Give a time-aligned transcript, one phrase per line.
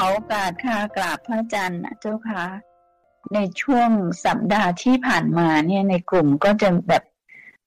[0.00, 2.44] อโอกาสค่ะกราบพระอาจารย์นะเจ้าค่ะ
[3.34, 3.90] ในช่วง
[4.24, 7.02] สัปดาห์ที่ผ่านมาเนี่ยในกลุ่มก็จะแบบ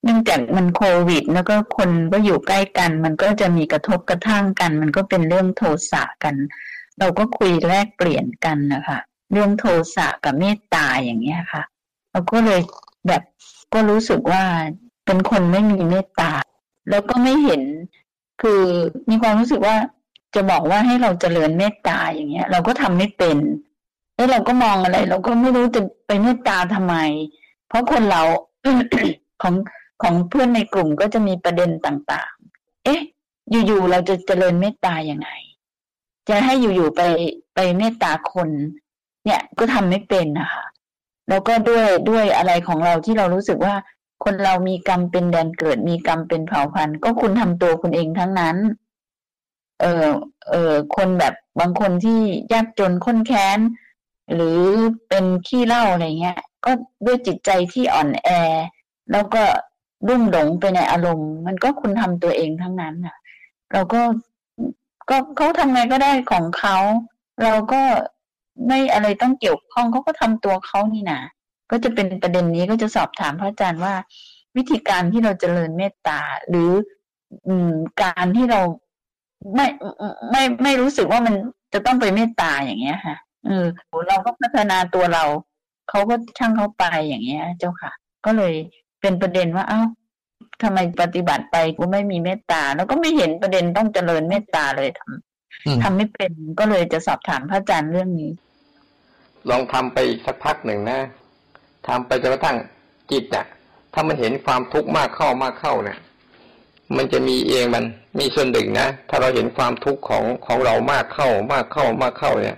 [0.04, 6.36] เนื่องจากมันโควิด แล้วก็คนก็อยู่ใกล้กัน มันก็จะมีกระทบกระทั่งกัน มันก็เป็นเรื่องโทสะกัน
[7.00, 8.97] เราก็คุยแลกเปลี่ยนกันนะคะ
[9.31, 9.65] เรื่องโท
[9.95, 11.64] สะกับเมตตาอย่างเงี้ยค่ะ
[12.11, 12.61] เราก็เลย
[13.07, 13.23] แบบ
[13.73, 14.43] ก็รู้สึกว่า
[15.06, 16.31] เป็นคนไม่มีเมตตา
[16.89, 17.61] แล้วก็ไม่เห็น
[18.42, 18.61] คือ
[19.09, 19.78] มีความรู้สึกว่า
[20.36, 23.37] จะบอกว่าให้เราเจริญเมตตาอย่างเงี้ย เราก็ทำไม่เป็น
[24.15, 26.96] แล้วเราก็มองอะไร เราก็ไม่รู้จะไปเมตตาทำไม
[27.68, 28.21] เพราะคนเรา
[29.42, 29.56] ของ
[30.04, 33.02] ของเพื่อนในกลุ่มก็จะมีประเด็นต่าง ๆ เอ๊ะ
[33.52, 35.30] อยู่ๆเราจะเจริญเมตตาอย่างไง
[36.30, 37.02] จะให้อยู่ๆไป
[37.56, 38.50] ไปเมตตาคน
[39.25, 40.66] เนี่ยก็ทำไม่เป็นนะคะ
[41.30, 43.76] แล้วก็ด้วยด้วยอะไรของเราที่เรารู้สึกว่า
[44.23, 48.58] คนเรามีกรรมเป็นแดนเกิดมีกรรมเป็นเผ่าพันธุ์ ก็คุณทำตัวคุณเองทั้งนั้น
[49.84, 50.08] เออ
[50.50, 52.20] เออคนแบบบางคนที่
[52.53, 53.59] ยากจนข้นแค้น
[54.34, 54.59] หรือ
[55.09, 56.72] เป็นขี้เล่าอะไรเงี้ย ก็
[57.06, 58.30] ด้วยจิตใจที่อ่อนแอ
[59.11, 59.44] แล้วก็
[60.08, 63.17] รุ่มหลงไปในอารมณ์ มันก็คุณทำตัวเองทั้งนั้นอะ
[63.72, 64.02] เราก็
[65.09, 66.78] ก็เขาทำไงก็ได้ของเขา
[67.44, 67.81] เราก็
[68.67, 71.22] ไม่อะไรต้องเกี่ยวข้องเขาก็ทำตัวเขานี่นะ
[71.72, 73.94] ก็จะเป็นประเด็นนี้ก็จะสอบถามพระอาจารย์ว่า
[74.58, 76.72] วิธีการที่เราจเจริญเมตตาหรือ
[77.48, 77.72] อืม
[78.04, 78.61] การที่เรา
[79.55, 79.67] ไม่
[80.31, 81.33] ไม่ไม่รู้สึกว่ามัน
[81.73, 83.16] จะต้องไปเมตตาอย่างเงี้ยค่ะ
[83.47, 83.66] เออ
[84.08, 85.23] เราก็พัฒนาตัวเรา
[85.89, 87.91] เขาก็ช่างเขาไปอย่างเงี้ย เจ้าค่ะ
[88.25, 88.53] ก็เลย
[89.02, 89.81] เป็นประเด็นว่าเอ้า
[90.64, 98.31] ทำไมปฏิบัติไปกูไม่มีเมตตา แล้วก็ไม่เห็นประเด็นต้องเจริญเมตตาเลยทำทำไม่เป็นก็เลยจะสอบถามพระอาจารย์เรื่องนี้
[99.49, 100.99] ลองทำไปสักพักหนึ่งนะ
[101.88, 102.58] ทำไปจนกระทั่ง
[103.11, 103.45] จิตเนี่ย
[103.94, 105.97] ถ้ามันเห็นความทุกข์มากเข้ามากเข้าเนี่ย
[106.97, 107.83] มันจะมีเองมัน
[108.20, 112.58] มีส่วนหนึ่งนะถ้าเราเห็นความทุกข์ของของเรามากเข้ามากเข้ามากเข้าเนี่ย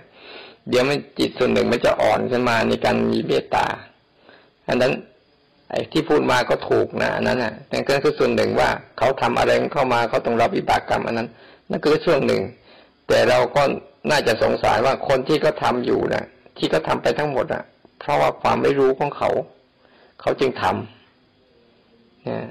[0.68, 3.66] เดี๋ยวมันจิตส่วนหนึ่งมันจะอ่อนขึ้นมาในการมีเมตตา
[4.68, 4.92] อันนั้น
[5.70, 11.28] ไอ้ที่พูดมาก็ถูกนะอันนั้นอะแต่ก็คือส่วนหนึ่งว่าเขาทำอะไรเข้ามาเขาต้องรับวิบากกรรมอันนั้น
[11.70, 12.42] นั่นคือช่วงหนึ่ง
[13.08, 13.62] แต่เราก็
[14.10, 16.24] น่าจะสงสัยว่าคนที่เขาทาอยู่นะ
[16.56, 17.62] ที่เขาทาไปทั้งหมดอะ
[17.98, 19.30] เพราะว่าความไม่รู้ของเขา
[20.20, 22.44] เขาจึงทำเนี่ย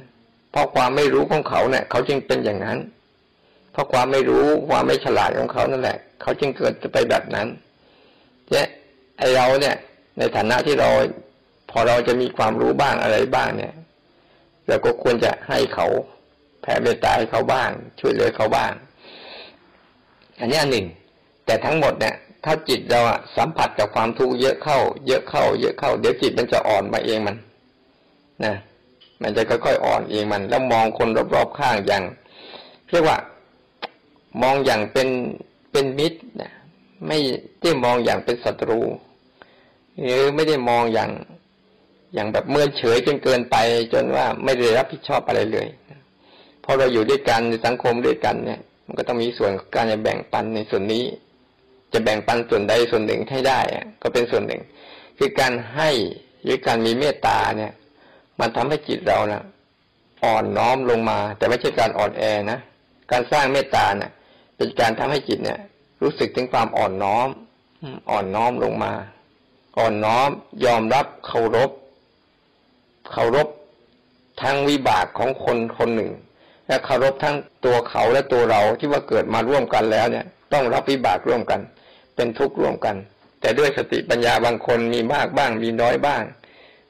[0.56, 2.78] เพราะความไม่รู้ของเขาเนี่ย เขาจึงเป็นอย่างนั้น
[3.72, 7.48] เพราะความไม่รู้ความไม่ฉลาดของเขานั่นแหละ เขาจึงเกิดจะไปแบบนั้น
[8.52, 8.68] เนี่ย
[9.18, 9.76] ไอเราเนี่ย
[10.18, 10.90] ในฐานะที่เรา
[11.72, 13.74] พอเราจะมีความรู้บ้างอะไรบ้างเนี่ย
[14.68, 15.88] เราก็ควรจะให้เขา
[16.62, 18.72] แผ่เมตตาให้เขาบ้าง ช่วยเหลือเขาบ้าง
[20.40, 20.88] อันนี้อันหนึ่ง
[21.46, 23.00] แต่ทั้งหมดเนี่ยถ้าจิตเรา
[23.38, 27.36] สัมผัสกับความทุกข์เยอะเข้า เยอะเข้า เยอะเข้า เดี๋ยวจิตมันจะอ่อนมาเองมัน
[28.46, 28.56] นะ
[29.22, 32.04] มันจะค่อยๆอ่อนเองมัน แล้วมองคนรอบๆข้างอย่าง
[32.90, 33.18] เรียกว่า
[34.42, 35.10] มองอย่างเป็น
[35.72, 36.52] เป็นมิตรนะ
[37.08, 37.18] ไม่
[37.62, 38.80] ได้มองอย่างเป็นศัตรู
[40.02, 41.10] หรือไม่ได้มองอย่าง
[42.14, 43.56] อย่างแบบเมื่อเฉยจนเกินไป
[43.94, 45.68] จนว่าไม่ได้รับผิดชอบอะไรเลย
[46.64, 51.04] พอเราอยู่ด้วยกันในสังคมด้วยกันเนี่ย มันก็ต้องมีส่วนการจะแบ่งปันในส่วนนี้
[51.94, 53.60] จะแบ่งปันส่วนใดส่วนหนึ่งให้ได้
[54.02, 54.62] ก็เป็นส่วนหนึ่ง
[55.18, 55.90] คือการให้
[56.44, 57.72] หรือการมีเมตตาเนี่ย
[58.40, 59.44] มันทำให้จิตเรานะ
[60.26, 62.60] อ่อนน้อมลงมา แต่ไม่ใช่การอ่อนแอนะ
[63.12, 64.12] การสร้างเมตตาเนะ่ะ
[64.58, 65.60] เป็นการทำให้จิตเนี่ย
[66.02, 67.28] รู้สึกถึงความอ่อนน้อม
[68.12, 68.94] อ่อนน้อมลงมา
[69.78, 70.30] อ่อนน้อม
[70.66, 71.70] ยอมรับเคารพ
[73.12, 73.48] เคารพ
[74.42, 76.12] ทั้งวิบากของคนคนหนึ่ง
[76.68, 77.36] และเคารพทั้ง
[77.66, 81.60] ตัวเขาและตัวเราที่ว่าเกิดมาร่วมกันแล้วเนี่ย ต้องรับวิบากร่วมกัน
[82.16, 82.96] เป็นทุกข์ร่วมกัน
[83.42, 86.22] แต่ด้วยสติปัญญาบางคนมีมากบ้างมีน้อยบ้าง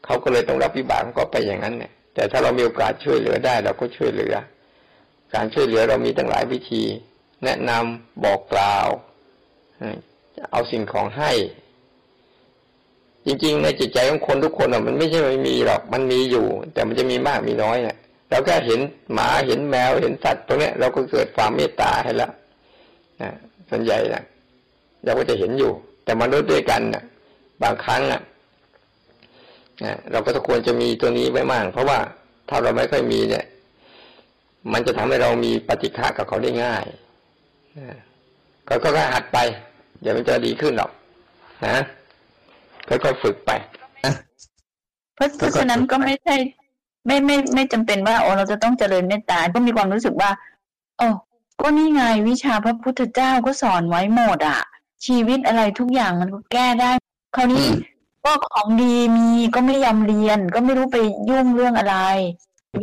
[0.05, 4.35] เขาก็เลยต้องรับวิบากก็ไปอย่างนั้นเนี่ย แต่ถ้าเรามีโอกาสช่วยเหลือได้ เราก็ช่วยเหลือ
[5.33, 6.83] การช่วยเหลือเรามีตั้งหลายวิธี
[7.43, 8.87] แนะนำบอกกล่าว
[10.51, 11.31] เอาสิ่งของให้
[13.25, 17.97] จริง ๆ ในจิตใจของคนทุกคนอะมันไม่ใช่ไม่มีหรอกมันมีอยู่ แต่มันจะมีมากมีน้อยเนี่ย
[18.29, 18.79] เราแค่เห็น
[19.13, 22.31] หมาเห็นแมวเห็นสัตว์ตรงนี้เราก็เกิดความเมตตาให้แล้ว
[23.21, 23.31] นะ
[23.69, 24.23] ส่วนใหญ่นะ
[25.05, 25.71] เราก็จะเห็นอยู่
[26.03, 27.03] แต่มนุษย์ด้วยกันนะ
[27.63, 28.21] บางครั้งอะ
[30.11, 31.97] เราก็ควรจะมีตัวนี้ไว้มากเพราะว่า
[32.49, 33.45] ถ้าเราไม่ค่อยมีเนี่ย
[34.73, 36.83] มันจะทำให้เรามีปฏิฆากับเขาได้ง่าย
[38.67, 39.37] ก็ก็หัดไป
[40.01, 40.91] เดี๋ยวมันจะดีขึ้นหรอก
[41.65, 41.77] นะ
[42.87, 43.51] ค่อยๆฝึกไป
[45.15, 46.35] เพราะเพราะฉะนั้นก็ไม่ใช่
[47.05, 50.31] ไม่ไม่ไม่จำเป็นว่าโอ้เราจะต้องเจริญเมตตาก็มีความรู้สึกว่า
[50.97, 51.07] โอ้
[51.61, 54.59] ก็นี่ไงวิชาพระพุทธเจ้าก็สอนไว้หมดอะ
[55.05, 56.91] ชีวิตอะไรทุกอย่างมันก็แก้ได้
[57.35, 57.65] คราวนี้
[58.25, 60.97] ก็ของดีมีก็ไม่ยอมเรียน ก็ไม่รู้ไป
[61.29, 61.95] ยุ่งเรื่องอะไร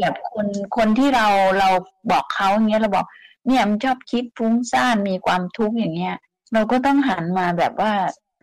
[0.00, 0.46] แบบคน
[0.76, 1.26] คนที่เรา
[1.58, 1.68] เรา
[2.10, 3.06] บอกเขาอย่างเงี้ยเราบอก
[3.46, 6.16] เนี่ยมันชอบคิดฟุ้งซ่านมีความทุกข์อย่างเงี้ย
[6.52, 7.92] เราก็ต้องหันมาแบบว่า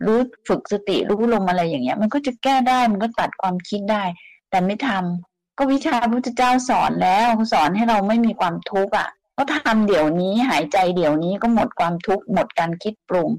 [0.06, 4.04] รู้ฝึกสติรู้ลมอะไรอย่างเงี้ย มันก็จะแก้ได้มันก็ตัดความคิดได้
[4.50, 9.08] แต่ไม่ทำก็วิชาพระพุทธเจ้าสอนแล้วสอนให้เราไม่มีความทุกข์อะ
[9.38, 13.30] ก็ทำเดี๋ยวนี้หายใจเดี๋ยวนี้ก็หมดความทุกข์หมดการคิดปรุง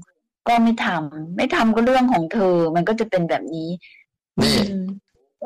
[0.48, 3.68] ก็ไม่ทำไม่ทำก็เรื่องของเธอ มันก็จะเป็นแบบนี้
[4.42, 4.56] นี่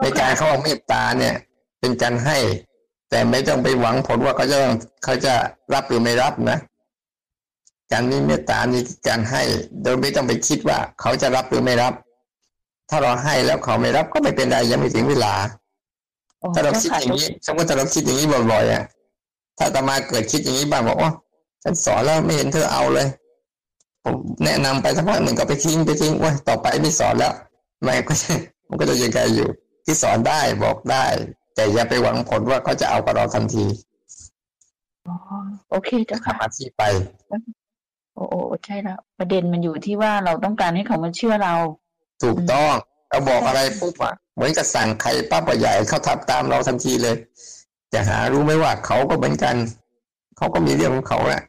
[0.03, 1.35] ในการเขาเมตตาเนี่ย
[1.81, 2.39] เป็นการให้
[3.11, 4.59] แต่ไม่ต้องไปหวังผลว่าเขาจะ
[5.05, 5.35] เขาจะ
[5.75, 6.59] รับหรือไม่รับนะ
[7.93, 9.43] การมีเมตตานี่การให้
[9.83, 11.93] โดยไม่ต้องไปคิดว่า เขาจะรับหรือไม่รับ
[12.91, 15.35] ถ้าเราให้แล้วเขาไม่รับก็ไม่เป็นไรยังไม่ถึงเวลา
[16.55, 18.85] ถ้าเราคิดอย่างนี้สมมติถ้าเราคิดอย่างนี้บ่อยๆอะ
[19.59, 21.13] ถ้าตมาเกิดคิดอย่างนี้บ้างบอกว่า
[21.63, 23.07] ฉันสอนแล้วไม่เห็นเธอเอาเลย
[24.07, 27.35] ผมแนะนำไปสักพักหนึ่งก็ไปทิ้งไปทิ้งว่าต่อไปไม่สอนแล้ว
[27.87, 28.15] มันก็
[28.69, 29.49] มันก็จะยังไงอยู่
[29.85, 31.05] ที่สอนได้บอกได้
[31.55, 33.65] แต่อย่าไปหวังผลว่าเขาจะเอากับเราทันที
[35.71, 36.83] โอเคเจ้าค่ะอาชีพไป
[38.15, 41.55] โอ้โอ้ใช่แล้วประเด็นมันอยู่ที่ว่าเราต้องการให้เขามาเชื่อเรา
[42.23, 42.73] ถูกต้อง
[43.11, 47.17] เราบอกอะไรปุ๊บอะเหมือนกับสั่งใครป้าปใหญ่เขาทำตามเราทันทีเลย
[47.93, 49.57] จะหารู้ไหมว่าเขาก็เหมือนกัน
[50.37, 51.43] เขาก็มีเรื่องของเขาแหละ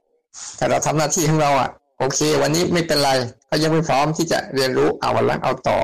[0.58, 3.12] แต่เราทำหน้าที่ของเราอะ โอเค วันนี้ไม่เป็นไร
[3.48, 5.80] เขายังไม่พร้อมที่จะเรียนรู้เอาวันละเอาต่อ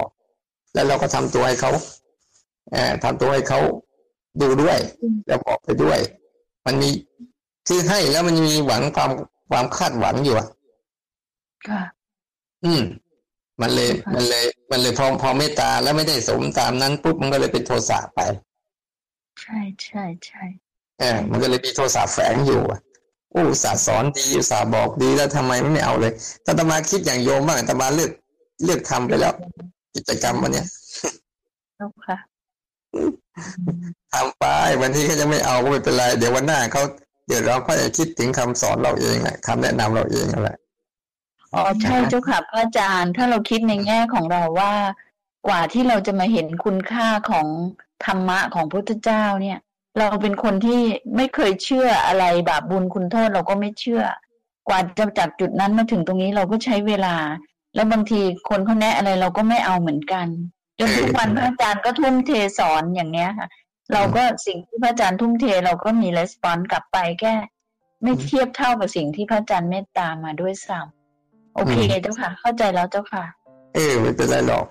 [0.73, 1.71] แล้วเราก็ทำตัวให้เขา
[2.71, 3.59] เออทำตัวให้เขา
[4.41, 4.77] ดูด้วย
[5.27, 5.99] แล้วบอกไปด้วย
[6.65, 6.89] มันมี
[7.67, 9.11] คือให้แล้วมันมีหวังความ
[9.49, 10.47] ความคาดหวังอยู่อะ
[11.67, 11.81] ค่ะ
[12.65, 12.81] อืม
[13.61, 18.19] มันเลย มันเลย มันเลยพอพอเมตตาแล้วไม่ได้สมตามนั้นปุ๊บมันก็เลยเป็นโทสะไป
[19.41, 20.43] ใช่ใช่ใช่
[20.99, 22.61] เออมันก็เลยมีโทสะแฝงอยู่
[23.33, 26.13] โอ้สาสอนดีสาบอกดีแล้วทำไมไม่เอาเลย
[26.45, 28.11] ถ้าตมาคิดอย่างโยมบ้างตมาเลือก
[28.63, 29.33] เลือกทำไปแล้ว
[29.95, 30.67] กิจกรรมวันเนี้ย
[32.07, 32.17] ค่ะ
[34.13, 34.45] ทำไป
[34.81, 36.83] วันนี้เขาจะไม่เอาก็ไม่เป็นไร เดี๋ยววันหน้าเขา
[37.27, 40.57] เดี๋ยวเราก็จะคิดถึงคำสอนเราเองแหละคำแนะนำเราเองแหละ
[41.53, 44.73] อ๋อใช่เจ้าค่ะพระอาจารย์ ถ้าเราคิดในแง่ของเราว่า
[45.47, 47.47] กว่าที่เราจะมาเห็นคุณค่าของ
[48.05, 49.59] ธรรมะของพุทธเจ้าเนี่ย
[49.97, 50.81] เราเป็นคนที่
[51.15, 54.03] ไม่เคยเชื่ออะไรบาปบุญคุณโทษเราก็ไม่เชื่อ
[54.67, 57.15] กว่าจะจากจุดนั้นมาถึงตรงนี้เราก็ใช้เวลา
[57.75, 60.27] แล้วบางทีคนเขาแนะอะไรเราก็ไม่เอาเหมือนกัน
[60.79, 63.47] จนทุกวันพระอาจารย์ก็ทุ่มเทสอนอย่างเนี้ยค่ะ
[63.93, 67.33] เราก็สิ่งที่พระอาจารย์ทุ่มเทเราก็มีレスปอนกลับไปแค่
[68.03, 73.23] ไม่เทียบเท่ากับสิ่งที่พระอาจารย์เมตตามาด้วยซ้ำโอเคเจ้าค่ะ เข้าใจแล้วเจ้าค่ะ
[73.75, 74.65] เออไม่เป็นไรหรอก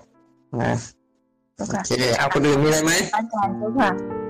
[0.60, 0.72] นะ
[1.56, 4.21] โอเคเอาคนอื่นมีอะไรไหมอาจารย์เจ้าค่ะ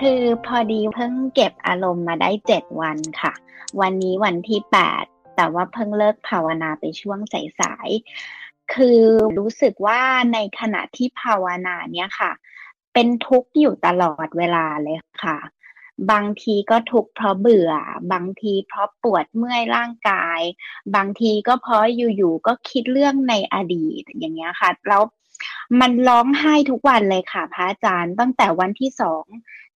[0.00, 3.32] คือพอดีเพิ่งเก็บอารมณ์มาได้เจ็ดวันค่ะ
[3.80, 5.04] วันนี้วันที่แปด
[5.36, 7.18] แต่ว่าเพิ่งเลิกภาวนาไปช่วง
[7.60, 9.00] สายๆคือ
[9.38, 10.00] รู้สึกว่า
[10.32, 12.32] ในขณะที่ภาวนาเนี่ยค่ะ
[12.92, 15.38] เป็นทุกข์อยู่ตลอดเวลาเลยค่ะ
[16.10, 17.72] บางทีก็ทุกข์เพราะเบื่อ
[18.12, 20.40] บางทีเพราะปวดเมื่อยร่างกาย
[20.96, 25.02] บางทีก็เพราะอยู่ๆก็คิดเรื่องในอดีตอย่างเงี้ยค่ะแล้ว
[25.80, 29.24] มันร้องไห้ทุกวันเลยค่ะ พระอาจารย์ตั้งแต่วันที่สอง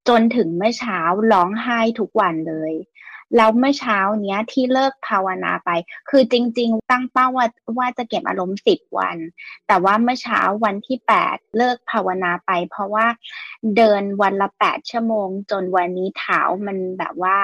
[0.08, 0.98] จนถึงเมื่อเช้า
[1.32, 2.72] ร้องไห้ทุกวันเลย
[3.36, 5.70] แล้วเมื่อเช้าเนี้ยที่เลิกภาวนาไป
[6.10, 7.46] คือจริง ๆ ตั้งเป้าว่า
[7.78, 9.16] ว่าจะเก็บอารมณ์สิบวัน
[9.66, 13.06] แต่ว่าเมื่อเช้าวันที่แปดเลิกภาวนาไป เพราะว่า
[13.76, 17.36] เดินวันละแปดชั่วโมง จนวันนี้เท้ามันแบบว่า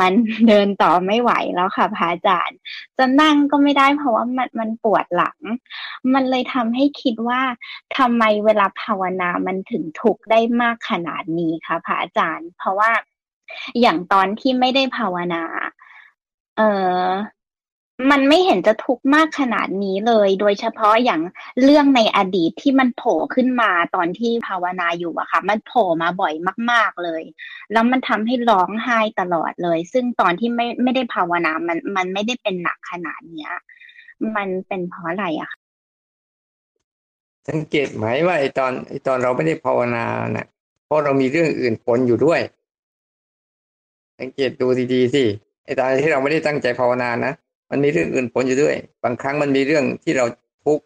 [0.00, 0.12] มัน
[0.48, 2.58] เดินต่อไม่ไหวแล้วค่ะพระอาจารย์
[2.98, 5.38] จะนั่งก็ไม่ได้เพราะว่ามันมันปวดหลัง
[6.14, 7.40] มันเลยทำให้คิดว่า
[7.96, 12.90] ทำไมเวลาภาวนามันถึงทุกข์ได้มากขนาดนี้คะพระอาจารย์ เพราะว่า
[13.80, 15.44] อย่างตอนที่ไม่ได้ภาวนา
[16.56, 16.62] เอ
[17.06, 17.10] อ
[18.10, 21.20] มันไม่เห็นจะทุกข์มากขนาดนี้เลย โดยเฉพาะอย่าง
[21.62, 26.34] เรื่องในอดีตที่มันโผล่ขึ้นมาตอนที่ภาวนาอยู่อะค่ะ มันโผล่มาบ่อย
[26.70, 27.22] มาก ๆเลย
[27.72, 33.52] แล้วมันทำให้ร้องไห้ตลอดเลย ซึ่งตอนที่ไม่ไม่ได้ภาวนา มันมันไม่ได้เป็นหนักขนาดเนี้ย
[34.36, 35.58] มันเป็นเพราะอะไรอะคะ
[37.48, 40.46] สังเกตไหมว่าไอตอนไอตอนเราไม่ได้ภาวนาเนะ่ะ
[40.86, 42.40] เพราะเรามีเรื่องอื่นปนอยู่ด้วย
[44.20, 45.24] สังเกตดูดีๆสิ
[45.64, 47.32] ไอ้ตอนที่เราไม่ได้ตั้งใจภาวนานะ
[47.70, 50.26] มันมีเรื่องอื่นปนอยู่ด้วย บางครั้งมันมีเรื่องที่เรา
[50.64, 50.84] ทุกข์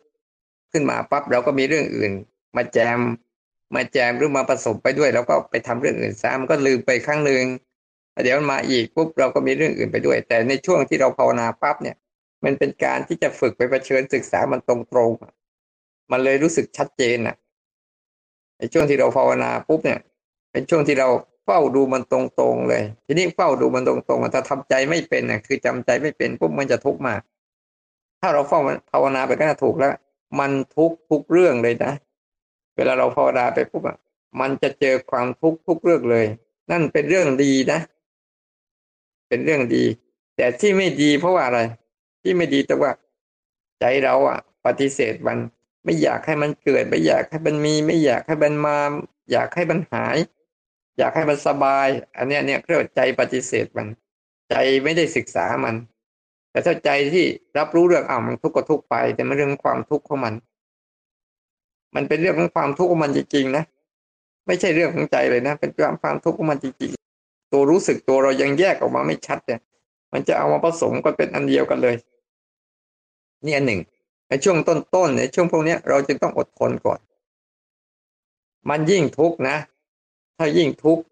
[0.72, 2.12] ขึ้นมาปั๊บเราก็มีเรื่องอื่น
[2.56, 2.98] มาแจม
[3.74, 7.44] มาแจมหรือมาผสมไปด้วยแล้วก็ไปทำเรื่องอื่นซะมันก็ลืมไปครั้งหนึ่ง
[8.24, 11.96] เดี๋ยวมันมาอีกปุ๊บเราก็มีเรื่องอื่นไปด้วย แต่ในช่วงที่เราภาวนาปั๊บเนี่ย
[12.44, 17.36] มันเป็นการที่จะฝึกไปเผชิญศึกษามันตรงๆมันเลยรู้สึกชัดเจนอะ
[18.58, 20.00] ในช่วงที่เราภาวนาปุ๊บเนี่ย
[20.52, 21.08] เป็นช่วงที่เรา
[21.44, 27.20] เฝ้าดูมันตรงๆเลย ทีนี้เฝ้าดูมันตรงๆถ้าทำใจไม่เป็นน่ะคือจำใจไม่เป็นปุ๊บมันจะทุกข์มาก
[28.20, 28.60] ถ้าเราเฝ้า
[28.90, 29.94] ภาวนาไปก็ถูกแล้ว
[30.38, 31.92] มันทุกทุกเรื่องเลยนะ
[32.76, 33.96] เวลาเราภาวนาไปปุ๊บอะ
[34.40, 36.26] มันจะเจอความทุกข์ทุกเรื่องเลย
[36.70, 37.80] นั่นเป็นเรื่องดีนะ
[39.28, 39.84] เป็นเรื่องดี
[40.36, 41.60] แต่ที่ไม่ดีเพราะว่าอะไร
[42.22, 42.90] ที่ไม่ดีแต่ว่า
[43.80, 45.38] ใจเราอะ ปฏิเสธมัน
[45.84, 48.76] ไม่อยากให้มันเกิดไม่อยากให้มันมี ไม่อยากให้มันมา
[49.32, 50.16] อยากให้มันหาย
[50.98, 53.86] อยากให้มันสบาย อันเนี้ยเนี่ยเรียกว่าใจปฏิเสธมัน
[54.50, 55.74] ใจไม่ได้ศึกษามัน
[56.50, 57.26] แต่ถ้าใจที่
[57.58, 60.34] รับรู้เรื่องอ่ามันทุกข์ก็ทุกข์ไป แต่มันเรื่องความทุกข์ของมัน
[61.94, 63.64] มันเป็นเรื่องของความทุกข์ของมันจริงๆนะ
[64.46, 69.60] ไม่ใช่เรื่องของใจเลยนะ เป็นความความทุกข์ของมันจริงๆตัวรู้สึกตัวเรายังแยกออกมาไม่ชัดเนี่ย
[70.12, 71.96] มันจะเอามาผสมกันเป็นอันเดียวกันเลย
[73.44, 73.80] นี่อันหนึ่ง
[74.28, 77.00] ในช่วงต้นๆในช่วงพวกนี้เราจึงต้องอดทนก่อน
[78.70, 79.56] มันยิ่งทุกข์นะ
[80.38, 81.02] ถ้ายิ่งทุกข์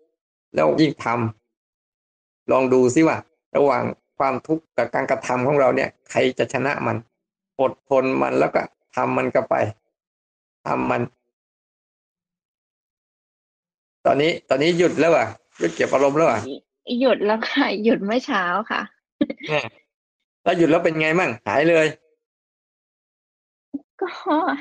[0.54, 3.16] แล้วยิ่งทำลองดูซิว่า
[3.56, 3.84] ระหว่าง
[4.18, 6.96] ความทุกข์กับการกระทำของเราเนี่ย ใครจะชนะมัน
[7.60, 8.62] อดทนมันแล้วก็
[8.96, 9.54] ทำมันก็ไป
[10.66, 11.02] ทำมัน
[14.06, 15.26] ตอนนี้ ตอนนี้หยุดแล้วอะ
[15.58, 16.40] หยุดเก็บอารมณ์แล้วอะ
[17.00, 18.80] หยุดแล้วค่ะ หยุดเมื่อเช้าค่ะ
[20.42, 21.86] แล้วหยุดแล้วเป็นไงมั่งหายเลย
[24.00, 24.08] ก็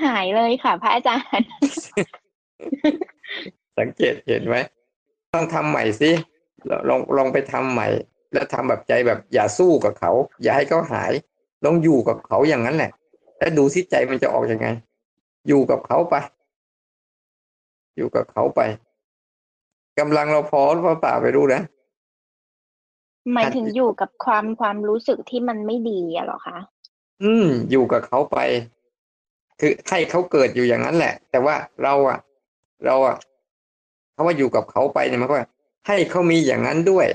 [0.05, 1.47] หายเลยค่ะ พระอาจารย์
[3.79, 4.55] สังเกตเห็นไหม
[5.33, 6.11] ต้องทำใหม่สิ
[6.89, 7.87] ลองลองไปทำใหม่
[8.33, 10.11] แล้วทำแบบใจแบบอย่าสู้กับเขา
[10.41, 11.11] อย่าให้เขาหาย
[11.65, 12.91] ลองอยู่กับเขาอย่างนั้นแหละ
[13.37, 14.67] แล้วดูสิใจมันจะออกอยังไง
[15.47, 16.15] อยู่กับเขาไป
[17.97, 18.61] อยู่กับเขาไป
[19.99, 21.61] กำลังเราพอหรือเปล่าไปรู้นะ
[23.33, 26.57] หมายถึงอยู่กับความความรู้สึกที่มันไม่ดีอะหรอคะ
[27.23, 28.37] อืม อยู่กับเขาไป
[29.59, 32.19] คือให้เขาเกิดอยู่อย่างนั้นแหละ แต่ว่าเราอะ
[32.85, 35.35] เราอะเขาว่าอยู่กับเขาไปเนี่ยมันก็
[35.87, 37.07] ให้เขามีอย่างนั้นด้วย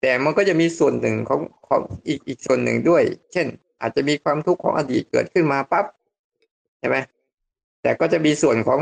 [0.00, 3.02] แต่มันก็จะมีส่วนหนึ่งของของอีกอีกส่วนหนึ่งด้วย
[3.32, 3.46] เช่น
[3.80, 5.84] อาจจะมีความทุกข์ของอดีตเกิดขึ้นมาปั๊บ
[6.78, 6.96] ใช่ไหม
[7.82, 8.80] แต่ก็จะมีส่วนของ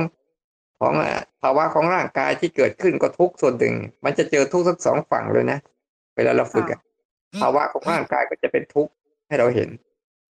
[0.81, 0.95] ของ
[1.43, 3.75] ภาวะของร่างกายที่เกิดขึ้นก็ทุกส่วนหนึ่ง
[4.05, 5.59] มันจะเจอทุกทั้งสองฝั่งเลยนะ
[6.17, 6.67] เวลาเราฝึก
[7.41, 8.93] ภาวะของร่างกายก็จะเป็นทุกข์
[9.29, 9.69] ให้เราเห็น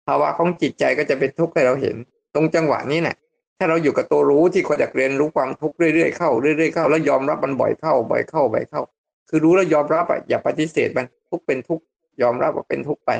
[0.08, 1.96] ภาวะของจิตใจก็จะเป็นทุกข์ให้เราเห็น
[2.36, 3.15] ตรงจังหวะนี้เนะี่ย
[3.61, 8.81] ถ้าเราอยู่กับตัวรู้ที่คอยอยากเรียนรู้ความทุกข์เรื่อยๆเข้าเรื่อยๆเข้าแล้วยอมรับมันบ่อยเข้าบ่อยเข้าบ่อยเข้า
[9.29, 11.79] คือรู้แล้วยอมรับอะอย่าปฏิเสธมันทุกเป็นทุก
[12.21, 13.11] ยอมรับว่าเป็นทุกไป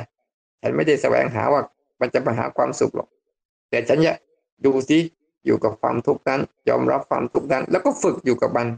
[0.62, 1.62] ฉันไม่ได้แสวงหาว่า
[2.00, 3.08] มันจะมาหาความสุขหรอก
[3.70, 4.14] แต่ฉันจะ
[4.64, 4.98] ดูสิ
[5.46, 8.68] อยู่กับความทุกข์นั้น ยอมรับความทุกข์นั้น แล้วก็ฝึกอยู่กับมัน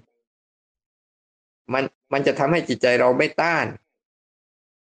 [1.73, 3.67] มันมันจะทำให้จิตใจเราไม่ต้าน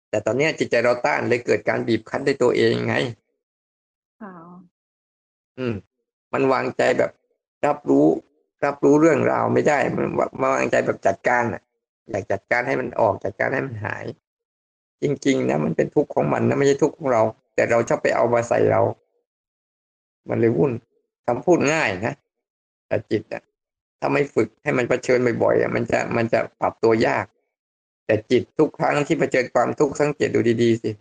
[0.10, 2.96] แต่ตอนนี้จิตใจเราต้านเลยเกิดการบีบคั้นในตัวเองไง
[5.60, 5.74] อืม
[6.34, 7.12] มันวางใจแบบ
[7.66, 8.08] รับรู้
[8.66, 10.06] รับรู้เรื่องราวไม่ได้ มัน
[10.42, 11.62] มาวางใจแบบจัดการอะ
[12.10, 14.06] อยากจัดการให้มันออกจัดการให้มันหาย
[15.04, 17.22] จริง ๆ นะมันเป็นทุกข์ของมันนะไม่ใช่ทุกข์ของเรา
[17.56, 18.82] แต่เราชอบไปเอามาใส่เรา
[20.30, 20.72] มันเลยวุ่น
[21.26, 22.14] คำพูดง่ายนะ
[22.88, 23.44] แต่จิตอะ
[24.00, 27.26] ถ้าไม่ฝึกให้มันเผชิญบ่อยๆมันจะมันจะปรับตัวยาก
[28.06, 30.92] แต่จิตทุกครั้งที่เผชิญความทุกข์สังเกตดูดีๆสิ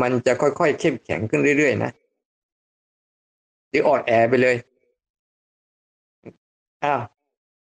[0.00, 1.90] มันจะค่อยๆเข้มแข็งขึ้นเรื่อยๆนะ
[3.70, 4.56] หรืออ่อนแอไปเลย
[6.84, 7.00] อ้าว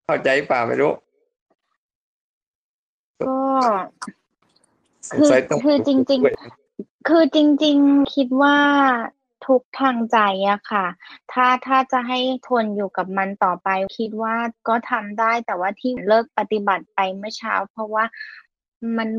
[0.06, 0.94] เข้าใจป่าไม่รู้
[3.20, 3.36] ก็
[5.14, 5.30] คือ
[5.64, 6.20] คือจริง
[6.64, 8.58] ๆ คือจริง ๆ คิดว่า
[9.48, 10.18] ทุกทางใจ
[10.50, 10.86] อะค่ะ
[11.32, 14.36] ถ้าถ้าจะให้ทนอยู่กับมันต่อไป คิดว่า
[14.68, 18.06] ก็ทำได้แต่ว่าที่เลิกปฏิบัติไปเมื่อเช้า เพราะว่า
[18.98, 19.10] มัน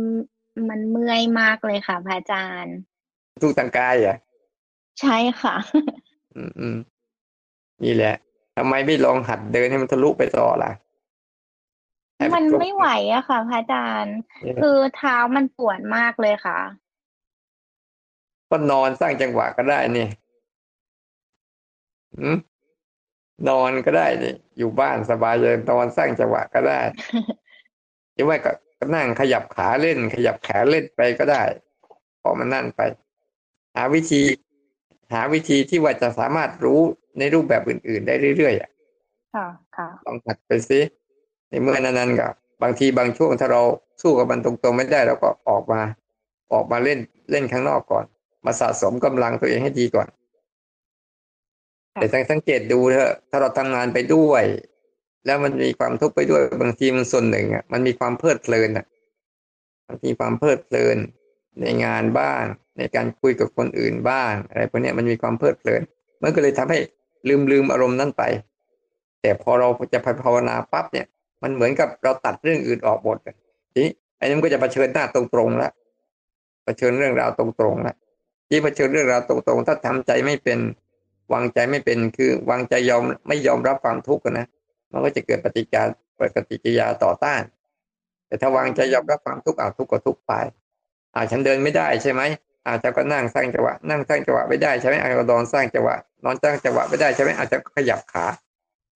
[0.68, 2.76] มันเมื่อยมากเลยค่ะพระอาจารย์
[3.42, 4.16] ทุกทางกายอะ
[5.00, 5.54] ใช่ค่ะ
[6.36, 6.76] อืมอืม
[7.84, 8.14] นี่แหละ
[8.56, 10.72] ทำไมไม่ลองหัดเดินให้มันทะลุไปต่อล่ะ
[12.34, 14.16] มันไม่ไหวอะค่ะพระอาจารย์
[14.62, 16.58] คือเท้ามันปวดมากเลยค่ะ
[18.50, 20.08] ก็นอนสร้างจังหวะก็ได้นี่
[23.48, 26.80] นอนก็ได้นี่อยู่บ้านสบายเลยนอนสร้างจังหวะก็ได้
[28.16, 28.52] จะว่าก็
[28.94, 31.42] นั่งขยับขาเล่น ขยับแขนเล่นไปก็ได้
[32.22, 32.80] พอมันนั่นไป
[33.74, 34.22] หาวิธี
[35.12, 36.80] หาวิธีที่ว่าจะสามารถรู้
[37.18, 38.70] ในรูปแบบอื่น ๆ ได้เรื่อยๆอะ
[39.34, 40.80] ค่ะค่ะลองหัดไปซิ
[41.48, 43.62] ในเมื่อนั้นๆกับบางทีบางช่วงถ้าเรา
[44.02, 45.80] สู้กับมันตรงๆไม่ได้เราก็ออกมา
[46.52, 46.98] ออกมาเล่น
[47.30, 48.04] เล่นข้างนอกก่อน
[48.46, 50.08] มาสะสมกำลังตัวเองให้ดีก่อน
[51.94, 54.44] แต่สังเกตดูเถอะถ้าเราทำงานไปด้วย
[55.26, 58.86] แล้วมันมีความทุกข์ไปด้วยบางทีมันส่วนหนึ่งอะมันมีความเพลิดเพลินอะ
[59.88, 60.98] มันมีความเพลิดเพลิน
[61.60, 62.42] ในงานบ้าง
[62.78, 65.82] ในการคุยกับคนอื่นบ้างอะไรพวกนี้มันมีความเพลิดเพลิน
[66.22, 66.78] มันก็เลยทำให้
[67.28, 68.22] ลืมลืมอารมณ์นั้นไป
[69.22, 71.06] แต่พอเราจะภาวนาปั๊บเนี่ย
[71.42, 73.16] มันเหมือนกับเราตัดเรื่องอื่นออกหมด
[73.72, 75.72] ทีนี้ไอ้นี่มันก็จะเผชิญหน้าตรงๆแล้ว
[76.64, 77.96] เผชิญเรื่องราวตรงๆแล้ว
[78.48, 80.58] ที่เผชิญเรื่องราวตรงๆ ถ้าทำใจไม่เป็น
[81.32, 84.46] วางใจไม่เป็นคือวางใจยอมไม่ยอมรับความทุกข์นะ
[84.92, 85.82] มันก็จะเกิดปฏิกิริยา
[86.18, 87.42] ปฏิกิริยาต่อต้าน
[88.26, 90.32] แต่ถ้าวางใจยอมรับความทุกข์เอาทุกข์ก็ทุกข์ไป
[91.14, 92.22] อ่าฉันเดินไม่ได้ใช่ไหม
[92.66, 98.26] อาจจะก็นั่งสร้างจังหวะนั่งสร้างจังหวะไม่ได้ใช่ไหมอาจจะนอนสร้างจังหวะนอนสร้างจังหวะไม่ได้ใช่ไหมอาจจะขยับขา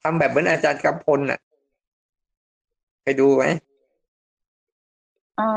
[0.02, 1.38] ทำแบบเหมือนอาจารย์กำพลน่ะ
[3.04, 3.44] ไปดูไหม
[5.36, 5.48] เอ่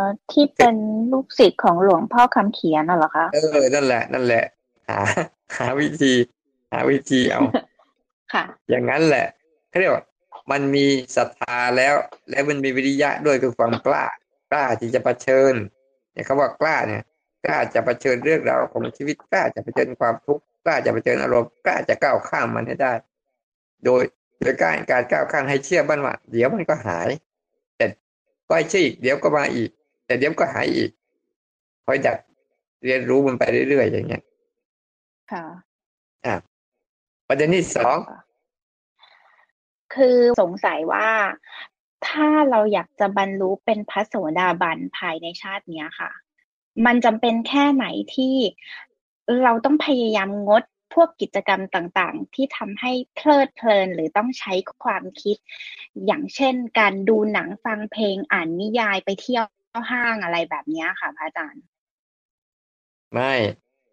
[0.00, 0.76] อที่เป็น
[1.12, 4.44] ลูกศิษย์ของหลวงพ่อคำเขียนน่ะเหรอคะเออนั่นแหละ นั่นแหละ
[4.88, 4.98] หา
[5.58, 6.12] หาวิธี
[6.72, 7.42] หาวิธีเอา
[8.32, 9.26] ค่ะ อย่างนั้นแหละ
[9.68, 10.04] เขาเรียกว่า
[10.50, 10.86] มันมี
[11.16, 11.94] ศรัทธาแล้ว
[12.30, 14.04] แล้วมันมีวิริยะด้วยคือความกล้า
[14.52, 15.54] กล้าที่จะะเผชิญ
[16.20, 17.02] เนี่ยเขาว่ากล้าเนี่ย
[17.46, 22.92] กล้าจะะเผชิญเรื่องราวของชีวิตกล้าจะะเผชิญความทุกข์กล้าจะะเผชิญอารมณ์กล้าจะก้าวข้ามมันให้ได้
[23.84, 24.02] โดย
[24.40, 27.08] โดยการการก้าวข้ามให้เชื่อบ้านว่า เดี๋ยวมันก็หาย
[27.76, 27.86] แต่
[28.48, 29.70] ก็ให้เชื่ออีกเดี๋ยวก็มาอีก
[30.06, 30.90] แต่เดี๋ยวก็หายอีก
[31.84, 32.18] คอยดัด
[32.84, 34.22] เรียนรู้มันไปเรื่อยๆอย่างเงี้ย
[35.32, 35.44] ค่ะ
[36.26, 36.34] อ่า
[37.28, 37.96] ประเด็นที่สอง
[39.94, 41.06] คือสงสัยว่า
[42.08, 46.10] ถ้าเราอยากจะบรรลุเป็นพระโสดาบันภายในชาติเนี้ยค่ะ
[46.86, 48.34] มันจำเป็นแค่ไหนที่
[49.42, 50.62] เราต้องพยายามงด
[50.94, 54.52] พวกกิจกรรมต่างๆ ที่ทำให้เพลิดเพลินหรือต้องใช้
[54.84, 55.36] ความคิด
[56.06, 59.44] อย่างเช่น การดูหนังฟังเพลงอ่านนิยายไปเที่ยว
[59.90, 61.64] ห้างอะไรแบบนี้ค่ะพระอาจารย์
[63.12, 63.32] ไม่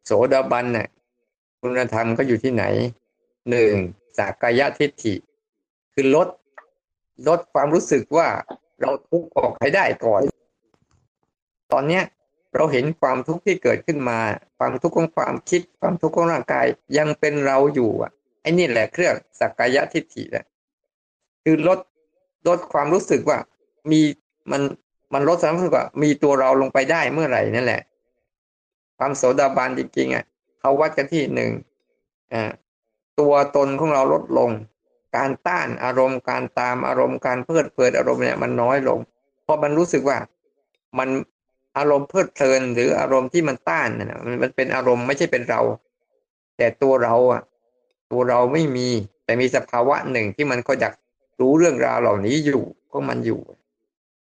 [0.06, 0.88] โสดาบันเนี่ย
[1.62, 2.64] คุณธรรมก็อยู่ที่ไหน
[3.50, 3.74] หนึ่ง
[4.18, 5.14] สากายทิฏฐิ
[5.94, 6.28] คือลด
[7.28, 8.28] ลดความรู้สึกว่า
[8.82, 10.22] เราทุกข์ออกให้ได้ก่อน
[11.72, 12.04] ตอนเนี้ย
[12.56, 14.20] เราเห็นความทุกข์ที่เกิดขึ้นมา
[14.58, 16.66] ความทุกข์ของความคิด ความทุกข์ของร่างกาย
[16.98, 20.46] ยังเป็นเราอยู่อะไอ้นี่แหละเครื่องสักกายทิฏฐิแหละ
[21.44, 21.80] คือลด
[22.48, 23.40] ลดความรู้สึกว่า
[23.92, 24.02] มี
[24.52, 24.62] มัน
[25.14, 27.82] มันลดความรู้สึกว่า มีตัวเราลงไปได้เมื่อไหร่นั่นแหละ
[28.98, 30.24] ความโสดาบันจริงๆอะ
[30.60, 31.52] เขาวัดกันที่หนึ่ง
[32.34, 32.52] อ่า
[33.20, 34.50] ตัวตนของเราลดลง
[35.16, 39.00] การต้านอารมณ์การตามอารมณ์การเพลิดเพลินอารมณ์เนี่ยมันน้อยลง
[39.44, 40.18] เพราะมันรู้สึกว่า
[41.00, 41.10] มัน
[41.78, 45.62] อารมณ์เพลิดเพลินหรืออารมณ์ที่มันต้านนะมันเป็นอารมณ์ไม่ใช่เป็นเรา
[46.58, 47.42] แต่ตัวเราอะ
[48.12, 48.90] ตัวเราไม่มี
[49.26, 50.94] แต่มีสภาวะหนึ่งที่มันก็อยาก
[51.42, 53.42] รู้เรื่องราวเหล่านี้อยู่ก็มันอยู่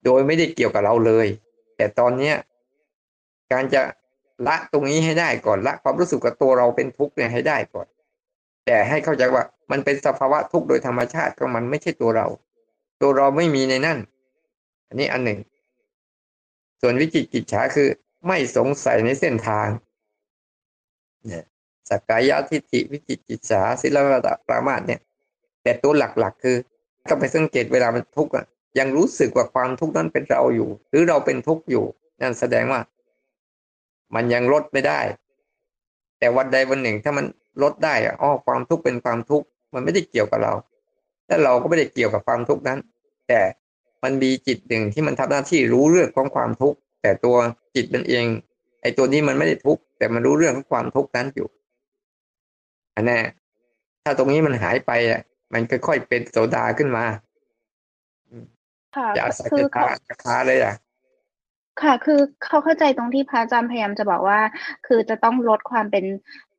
[0.06, 1.28] โดยไม่ได้เกี่ยวกับเราเลย
[1.78, 2.36] แต่ตอนเนี้ย
[3.52, 3.82] การจะ
[4.48, 7.88] ละตรงนี้ให้ได้ก่อนละความรู้สึกกับตัวเราเป็นทุกข์เนี่ยให้ได้ก่อน
[8.66, 12.28] แต่ให้เข้าใจว่า มันเป็นสภาวะทุกข์โดยธรรมชาติของมันไม่ใช่ตัวเรา
[13.02, 13.98] ตัวเราไม่มีในนั่น
[14.88, 15.40] อันนี้อันหนึ่ง
[16.82, 17.88] ส่วนวิจิกิจฉาคือ
[18.28, 19.68] ไม่สงสัยในเส้นทาง
[21.28, 21.46] เนี่ย
[21.90, 25.02] สกายทิฏฐิวิจิกิจฉาศิลปะปรามาสเนี่ย
[25.64, 26.58] แต่ตัวหลักๆ คือ
[27.10, 28.46] ก็ไปสังเกตเวลามันทุกข์อะ
[28.80, 31.86] ยังรู้สึกว่าความทุกข์นั้นเป็นเราอยู่ หรือเราเป็นทุกข์อยู่
[32.22, 32.82] นั่นแสดงว่า
[34.16, 35.00] มันยังลดไม่ได้
[36.20, 37.26] แต่วันใดวันหนึ่งถ้ามัน
[37.64, 40.54] ลดได้อ๋อความทุกข์เป็นความทุกข์ มันไม่ได้เกี่ยวกับเรา
[41.28, 42.80] และเราก็ไม่ได้เกี่ยวกับความทุกข์นั้น
[43.28, 43.42] แต่
[44.04, 47.36] มันมีจิตหนึ่งที่มันทำหน้าที่รู้เรื่องของความทุกข์แต่ตัว
[47.76, 48.26] จิตมันเอง
[48.82, 51.48] ไอ้ตัวนี้มันไม่ได้ทุกข์แต่มันรู้เรื่องของความทุกข์นั้นอยู่
[52.96, 53.20] อันนี้
[54.04, 55.22] ถ้าตรงนี้มันหายไปอะ
[55.54, 57.06] มันค่อยๆเป็นโสดาขึ้นมา
[59.16, 60.76] อย่าสักจะทาคาเลยอะ
[61.82, 64.40] ค่ะ คือเขาเข้าใจตรงที่พระอาจารย์พยายามจะบอกว่า
[64.88, 66.06] คือจะต้องลดความเป็น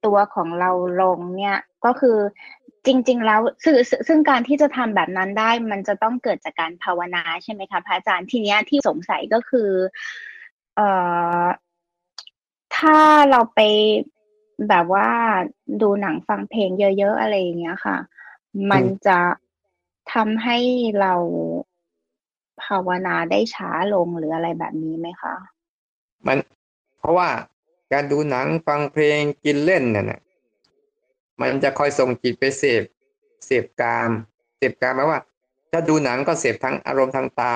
[0.05, 0.70] ตัวของเรา
[1.03, 2.16] ลงเนี่ย ก็คือ
[2.86, 3.74] จริง ๆ แล้วซึ่ง
[4.08, 9.70] ซึ่งการที่จะทำแบบนั้นได้ มันจะต้องเกิดจากการภาวนาใช่ไหมคะพระอาจารย์ทีเนี้ยที่สงสัยก็คือ
[10.76, 10.88] เอ่
[11.42, 11.44] อ
[12.76, 12.98] ถ้า
[13.30, 13.60] เราไป
[14.68, 15.10] แบบว่า
[15.82, 17.96] ดูหนังฟังเพลงเยอะ ๆ อะไรอย่างเงี้ยค่ะ
[18.70, 19.18] มันจะ
[20.12, 20.58] ทำให้
[21.00, 21.14] เรา
[22.64, 25.34] ภาวนาได้ช้าลงหรืออะไรแบบนี้ไหมคะ
[26.26, 26.38] มัน
[26.98, 27.28] เพราะว่า
[27.92, 30.20] การดูหนังฟังเพลงกินเล่นเนี่ย
[31.40, 32.83] มันจะคอยส่งจิตไปเสพ
[33.46, 34.11] เสพกาม
[34.57, 35.20] เสพกามแปลว่า
[35.72, 37.55] ถ้าดูหนังก็เสพทั้งอารมณ์ทางตา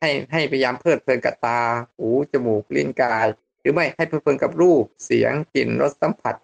[0.00, 1.60] ให้ให้พยายามเพลิดเพลินกับตา
[1.96, 3.26] หูจมูกลิ้นกาย
[3.60, 6.34] หรือไม่ให้เพลิดเพลินกับรูปเสียงกลิ่นรสสัมผัส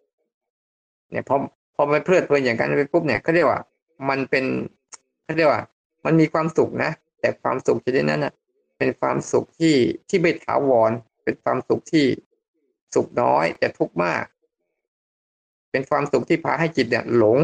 [1.11, 1.37] เนี่ยพอ
[1.75, 3.61] พอมันเพลิดเพลินอย่างนั้นไปปุ๊บเนี่ยเขาเรียกว่า
[4.09, 4.45] มันเป็น
[5.25, 5.63] เขาเรียกว่า
[6.05, 8.33] มันมีความสุขนะแต่ความสุขชนิดนั้นนะ
[8.79, 9.77] เป็นความสุขที่
[10.09, 10.91] ที่ไม่ถาวร
[11.25, 12.07] เป็นความสุขที่
[12.95, 14.25] สุขน้อยแต่ทุกข์มาก
[15.71, 17.39] เป็นความสุขที่พาให้จิตเนี่ย หลง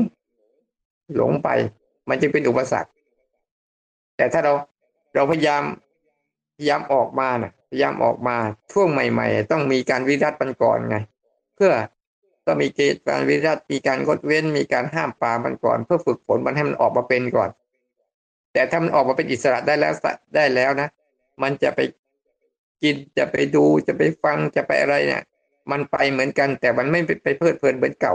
[1.16, 1.48] หลงไป
[2.08, 2.90] มันจะเป็นอุปสรรค
[4.16, 4.52] แต่ถ้าเรา
[5.14, 5.62] เราพยายาม
[6.56, 8.36] พยายามออกมานะพยายามออกมา
[8.72, 10.96] ช่วงใหม่ ๆ ต้องมีการวิรัติมันก่อนไง
[11.56, 11.72] เพื่อ
[12.46, 12.68] ต้องมี
[13.08, 17.50] การวิรัติมีการงดเว้นมีการห้ามปามันก่อน เพื่อฝึกฝนมันให้มันออกมาเป็นก่อน
[18.52, 19.92] แต่ถ้ามันออกมาเป็นอิสระได้แล้ว
[20.34, 20.88] ได้แล้วนะ
[21.42, 21.80] มันจะไป
[22.82, 25.22] กินจะไปดูจะไปฟังจะไปอะไรเนี่ย
[25.70, 28.14] มันไปเหมือนกัน แต่มันไม่ไปเพลิดเพลินเหมือนเก่า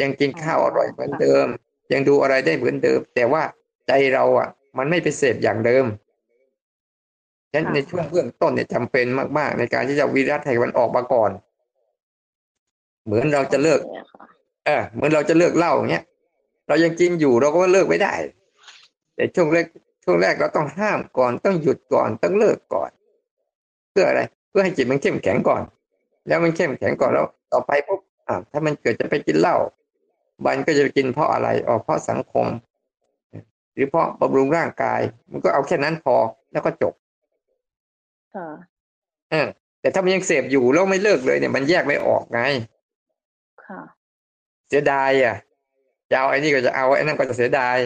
[0.00, 1.46] ยังกินข้าวอร่อยเหมือนเดิม
[1.92, 3.42] ยังดูอะไรได้เหมือนเดิม แต่ว่า
[3.86, 5.84] ใจเราอะ มันไม่ไปเสพอย่างเดิม
[7.52, 9.06] ฉะนั้นในช่วงเบื้องต้นเนี่ยจำเป็น
[9.38, 11.30] มากๆ ในการที่จะวิรัตให้มันออกมาก่อน
[13.04, 13.80] เหมือนเราจะเลิก
[14.66, 16.04] เออเหมือนเราจะเลิกเหล้าอย่างเงี้ย
[16.68, 18.14] เรายังกินอยู่เราก็เลิกไม่ได้
[19.14, 19.66] แต่ช่วงแรก
[20.04, 22.90] ช่วงแรกเราต้องห้ามก่อนต้องหยุดก่อนต้องเลิกก่อน
[23.90, 25.62] เพื่ออะไร เพื่อให้จิตมันเข้มแข็งก่อน
[26.28, 29.56] แล้วมันเข้มแข็งก่อนแล้ว ต่อไปปุ๊บอ่าถ้ามันเกิดจะไปกินเหล้า
[30.44, 32.46] บันก็จะกินเพราะอะไรออกเพราะสังคม
[33.74, 36.16] หรือเพราะบำรุงร่างกาย มันก็เอาแค่นั้นพอ
[36.52, 36.94] แล้วก็จบ
[38.34, 38.48] ค่ะ
[39.30, 39.48] เออ
[39.80, 42.40] แต่ถ้ามันยังเสพอยู่แล้วไม่เลิกเลยเนี่ยมันแยกไม่ออกไง
[43.64, 43.80] ค่ะ
[44.68, 45.36] เสียดายอะ
[46.10, 47.76] จะเอาไอ้นี่ก็จะเอาไอ้นั่นก็จะเสียดาย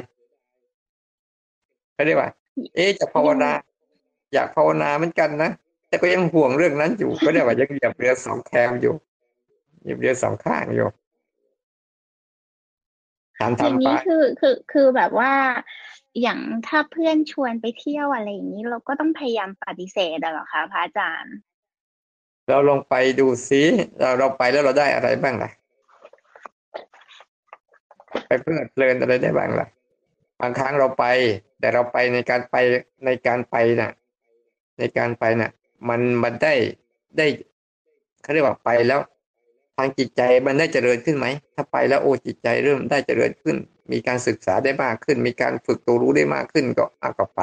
[1.94, 2.31] เขาเรียกว่า
[2.75, 3.51] เอ๊ะจะภาวนา
[4.33, 5.51] อยากภาวนาเหมือนกันนะ
[5.93, 8.95] แต่ก็ยังห่วงเรื่องนั้นอยู่ ก็เรียกว่ายังเหยียบเรือสองแคมอยู่
[9.83, 10.89] เหยียบเรือสองข้างอยู่
[13.41, 15.33] การอย่างทำไปนี้คือคือคือแบบว่า
[16.23, 21.35] อย่างถ้าเพื่อนชวนไปเที่ยวอะไรอย่างนี้เราก็ต้องพยายามปฏิเสธอะเหรอคะพระอาจารย์
[22.49, 23.63] เราลองไปดูซิ
[23.99, 25.51] เราเราไปแล้วเราได้อะไรบ้างล่ะ
[28.27, 29.67] ไปเพลิดเพลินอะไรได้บ้างล่ะ
[30.41, 31.05] บางครั้งเราไป
[31.61, 32.57] แต่เราไปในการไป
[33.05, 33.93] ในการไปน่ะ
[34.79, 35.51] ในการไปน่ะ
[35.88, 36.55] มันมันได้
[37.18, 37.27] ได้
[38.23, 39.01] เขาเรียกว่าไปแล้ว
[39.77, 43.57] ทางจิตใจมันได้เจริญขึ้นไหม ถ้าไปแล้วโอ้จิตใจเริ่มได้เจริญขึ้น
[43.92, 47.42] มีการศึกษาได้มากขึ้น มีการฝึกตัวรู้ได้มากขึ้นก็เอาก็ไป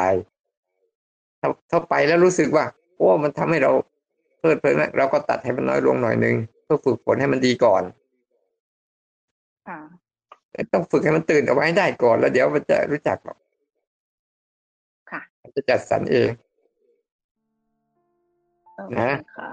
[1.40, 2.66] ถ้าถ้าไปแล้วรู้สึกว่า
[2.98, 3.72] โอ้มันทำให้เรา
[4.40, 7.84] เพลิดเพลินนะเราก็ตัดให้มันน้อยลงหน่อยนึงเพื่อฝึกฝนให้มันดีก่อน
[9.68, 9.80] ค่ะ
[10.74, 13.38] ต้องฝึกให้มันตื่นเอาไว้ให้ได้ก่อนแล้วเดี๋ยวมันจะรู้จักหรอก
[15.12, 16.49] ค่ะมันจะจัดสรรเองโอเค
[19.00, 19.50] นะค่ะ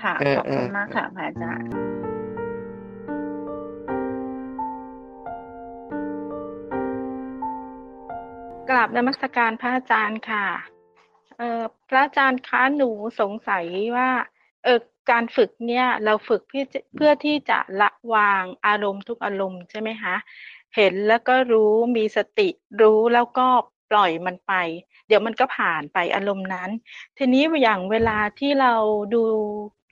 [0.00, 1.70] ค่ะเออขอบคุณเออมากค่ะพระอาจารย์
[8.68, 10.46] กราบนมัสการพระอาจารย์ค่ะ
[11.38, 13.64] เอ่อพระอาจารย์คะหนูสงสัย
[13.96, 14.10] ว่า
[14.64, 14.78] เออ
[15.10, 20.14] การฝึกเนี่ยเราฝึกเพื่อจะเพื่อที่จะละวางอารมณ์ทุกอารมณ์ใช่ไหมคะ
[20.76, 22.48] เห็นแล้วก็รู้มีสติ
[22.80, 23.46] รู้แล้วก็
[23.90, 24.52] ปล่อยมันไป
[25.06, 26.70] เดี๋ยวมันก็ผ่านไปอารมณ์นั้น
[27.18, 28.74] ทีนี้อย่างเวลาที่เรา
[29.14, 29.22] ดู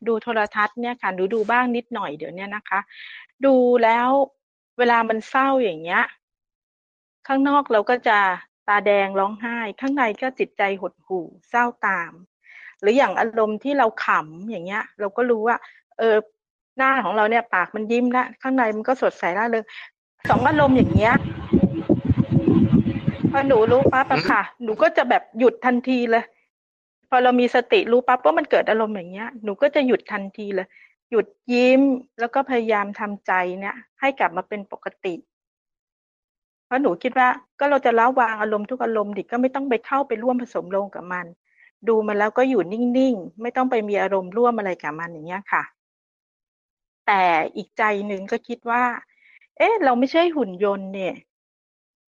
[0.09, 2.81] ดูโทรทัศน์เนี่ยค่ะดูดูบ้างนิดหน่อยเดี๋ยวเนี้นะคะ
[3.45, 3.55] ดู
[3.85, 4.09] แล้ว
[4.79, 6.03] เวลามันเศร้าอย่างเงี้ย
[7.27, 8.19] ข้างนอกเราก็จะ
[8.69, 12.13] ตาแดงร้องไห้ ข้างในก็จิตใจหดหู่เศร้าตาม
[12.81, 15.57] หรืออย่างอารมณ์ที่เราขำอย่างเงี้ย เราก็รู้ว่า
[15.99, 16.17] เออ
[16.77, 19.65] หน้าของเราเนี่ยปากมันยิ้มแล้วข้างในมันก็สดใสร่าเริง
[20.29, 21.15] สองอารมณ์อย่างเงี้ย
[23.37, 26.25] พอหนูรู้ปั๊บอะค่ะ หนูก็จะแบบหยุดทันทีเลย
[27.11, 30.67] พอเรามีสติรู้ปั๊บว่ามันเกิดอารมณ์อย่างเงี้ย หนูก็จะหยุดทันทีเลย
[31.11, 31.83] หยุดยิ้ม
[32.21, 35.15] แล้วก็พยายามทำใจเนี่ย ให้กลับมาเป็นปกติ
[36.67, 41.27] เพราะหนูคิดว่า ก็เราจะละวางอารมณ์ทุกอารมณ์ดิก็ไม่ต้องไปเข้าไปร่วมผสมลงกับมัน
[41.89, 45.63] ดูมันแล้วก็อยู่นิ่งๆ ไม่ต้องไปมีอารมณ์ร่วมอะไรกับมันอย่างเงี้ยค่ะ
[47.07, 47.23] แต่
[47.57, 48.83] อีกใจหนึ่งก็คิดว่า
[49.59, 51.15] เอ๊ะ เราไม่ใช่หุ่นยนต์เนี่ย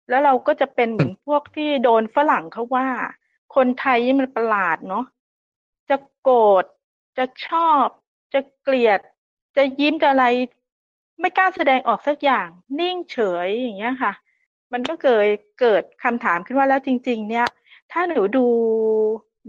[0.08, 2.88] แล้วเราก็จะเป็นเหมือนพวกที่โดนฝรั่งเขาว่า
[3.54, 5.04] คนไทยนี่มันประหลาดเนาะ
[5.90, 6.64] จะโกรธ
[7.18, 7.86] จะชอบ
[8.34, 9.00] จะเกลียด
[9.56, 10.26] จะยิ้มจะอะไร
[11.20, 12.48] ไม่กล้าแสดงออกสักอย่าง
[12.80, 14.12] นิ่งเฉยอย่างเงี้ยค่ะ
[14.72, 15.26] มันก็เกิด
[15.60, 17.46] เกิดคำถามขึ้นว่าแล้วจริง ๆ เนี่ย
[17.92, 18.46] ถ้าหนูดู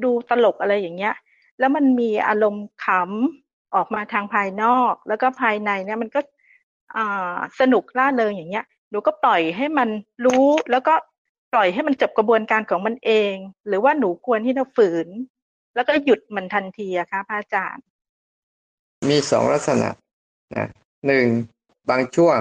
[0.04, 1.16] ดูตลกอะไรอย่างเงี้ย
[1.60, 6.20] แล้วมันมีอารมณ์ขำออกมาทางภายนอก แล้วก็ภายในเนี่ยมันก็
[7.60, 8.66] สนุกร่าเริงอย่างเงี้ย
[8.96, 9.90] นูก็ปล่อยให้มัน
[10.26, 10.94] รู้แล้วก็
[11.54, 13.34] ปล่อยให้มันจบกระบวนการของมันเอง
[13.68, 15.08] หรือว่าหนูควรที่จะฝืน
[15.76, 17.84] แล้วก็หยุดมันทันทีอะคะพระอาจารย์
[19.10, 19.90] มีสองลักษณะ
[20.56, 20.68] นะ
[21.08, 21.26] หนึ่ง
[21.90, 22.38] บางช่วง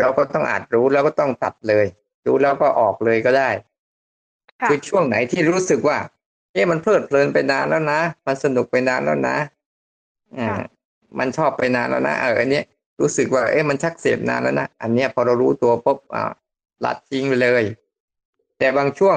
[0.00, 1.86] เราก็ต้องอาจรู้แล้วก็ต้องตัดเลย
[2.26, 3.50] รู้แล้วก็ออกเลยก็ได้
[4.60, 5.98] ค่ะคือช่วงไหนที่รู้สึกว่า
[6.52, 9.36] เอ๊ะมันเพลิดเพลินไปนานแล้วนะ มันสนุกไปนานแล้วนะ
[10.38, 10.58] อ่าค่ะ
[11.18, 12.64] มันชอบไปนานแล้วนะเอออันเนี้ย
[13.00, 16.32] รู้สึกว่า เอ๊ะมันชักเสพนานแล้วนะ อันเนี้ยพอเรารู้ตัวปุ๊บอ่า
[16.84, 17.64] ลัดทิ้งไปเลย
[18.58, 19.16] แต่บางช่วง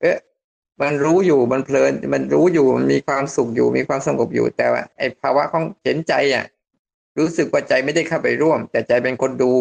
[0.00, 0.16] เอ๊ะ
[0.82, 6.44] มันรู้อยู่มันเพลิน มันรู้อยู่มันมีความสุขอยู่มีความสงบอยู่ แต่ว่าไอ้ภาวะของเห็นใจอะ
[7.18, 9.52] รู้สึกว่าใจไม่ได้เข้าไปร่วม แต่ใจเป็นคนดู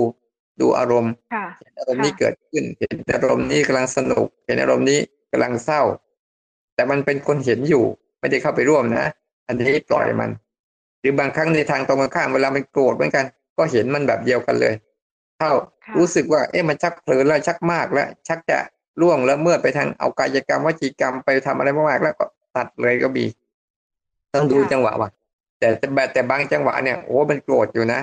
[0.61, 4.99] ดูอารมณ์ค่ะเห็นอารมณ์นี้ค่ะเกิดขึ้น เห็นอารมณ์นี้กำลังสนุก เห็นอารมณ์นี้
[5.31, 5.81] กำลังเศร้า
[6.75, 7.83] แต่มันเป็นคนเห็นอยู่
[8.19, 9.05] ไม่ได้เข้าไปร่วมนะ
[9.47, 10.29] อันนี้ปล่อยมัน
[10.99, 13.25] หรือบางครั้งในทางตรงกันข้ามเวลามันโกรธเหมือนกัน
[13.57, 14.73] ก็เห็นมันแบบเดียวกันเลย
[15.37, 15.51] เท่า
[15.85, 18.59] ค่ะรู้สึกว่า เอ๊ะมันชักเพลินแล้วชักมากแล้ว ชักจะ
[19.01, 23.25] ล่วงแล้วเมื่อไปทางเอากายกรรมวจีกรรมไปทำอะไรมากๆแล้วก็ตัดเลยก็มี
[24.33, 25.09] ต้องดูจังหวะว่ะ
[25.59, 28.01] แต่แต่แบบแต่บางจังหวะเนี่ยโอ้มันโกรธอยู่นะ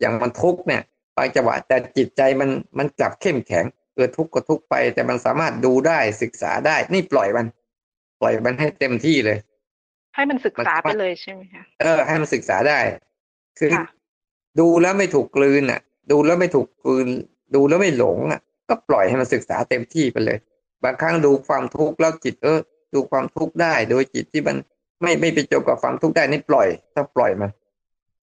[0.00, 0.82] อย่างมันทุกข์เนี่ย
[1.16, 7.46] บางจังหวะแต่จิตใจมันมันกลับเข้มแข็งเออทุกข์ก็ทุกข์ไป แต่มันสามารถดูได้ศึกษาได้ นี่ปล่อยมัน
[8.20, 9.38] ปล่อยมันให้เต็มที่เลย
[10.14, 12.78] ให้มันศึกษาไปเลยใช่ไหมคะเออให้มันศึกษาได้
[13.58, 13.70] คือ
[14.60, 17.06] ดูแล้วไม่ถูกกลืนอะ ดูแล้วไม่ถูกกลืน
[17.54, 20.38] ดูแล้วไม่หลงอะ ก็ปล่อยให้มันศึกษาเต็มที่ไปเลย
[20.84, 22.60] บางครั้งดูความทุกข์แล้วจิตเออ
[22.94, 24.56] ดูความทุกข์ได้ โดยจิตที่มัน
[25.02, 27.50] ไม่ไม่ไปจบกับความทุกข์ได้นี่ปล่อยต้องปล่อยมัน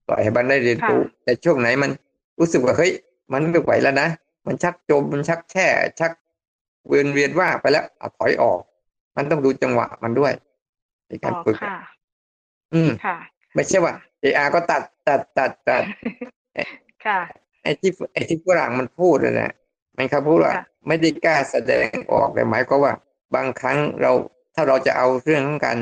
[0.07, 1.91] ปล่อยให้มันได้เรียนรู้ แต่ช่วงไหนมัน
[2.39, 2.91] รู้สึกว่าเฮ้ย
[3.31, 4.07] มันไม่ไหวแล้วนะ
[4.47, 5.67] มันชักจมมันชักแช่
[5.99, 6.11] ชัก
[6.87, 8.59] เวียนเวียนว่าไปแล้วเอาถอยออก
[9.15, 10.33] มันต้องดูจังหวะมันด้วย
[11.07, 11.57] ในการฝึก
[12.73, 12.91] อืม
[13.55, 13.93] ไม่ใช่ว่า
[14.23, 15.83] เออาก็ตัดตัดตัดตัด
[17.05, 17.19] ค่ะ
[17.63, 19.51] ไอ้ที่ไอ้ที่ฝรั่งมันพูดเลยนะ
[19.97, 20.53] มันเขาพูดว่า
[20.87, 22.93] ไม่ได้กล้าแสดงออกแต่หมายก็ว่า
[23.35, 24.11] บางครั้งเรา
[24.55, 25.77] ถ้าเราจะเอาเรื่องของการ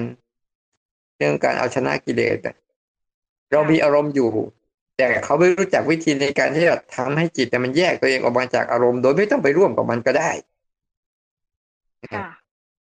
[1.18, 2.38] เรื่องการเอาชนะกิเลส
[3.52, 4.30] เรามีอารมณ์อยู่
[4.98, 10.32] แต่เขาไม่รู้จักวิธีในการที่จะทำให้จิตแต่มันแยกตัวเองออกมาจากอารมณ์ โดยไม่ต้องไปร่วมกับมันก็ได้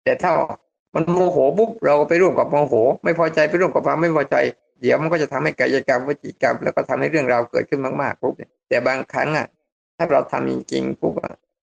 [0.03, 0.31] แต่ถ้า
[0.95, 4.35] มันโมโหปุ๊บเราไปร่วมกับโมโห ไม่พอใจไปร่วมกับความไม่พอใจ
[4.81, 8.33] เดี๋ยวมันก็จะทำให้กายกรรมวิจิกรรม แล้วก็ทำให้เรื่องราวเกิดขึ้นมากๆปุ๊บ
[8.69, 9.47] แต่บางครั้งอะ
[9.97, 11.13] ถ้าเราทำจริงๆปุ๊บ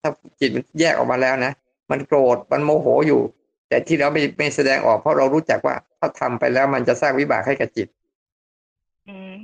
[0.00, 1.52] ถ้าจิตมันแยกออกมาแล้วนะ
[1.90, 3.20] มันโกรธมันโมโหอยู่
[3.68, 7.88] แต่ที่เราไม่ไม่แสดงออกเพราะเรารู้จักว่าถ้าทำไปแล้วมันจะสร้างวิบากให้กับจิต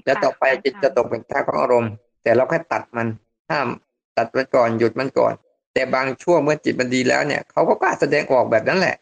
[0.05, 3.07] แล้วต่อไปจิตจะตกเป็นท่าของอารมณ์ แต่เราแค่ตัดมัน
[3.51, 3.69] ห้าม
[4.17, 5.35] ตัดมันก่อนหยุดมันก่อน
[5.75, 8.97] แต่บางช่วงเมื่อจิตมันดีแล้วเนี่ยเขาก็กล้าแสดงออกแบบนั้นแหละ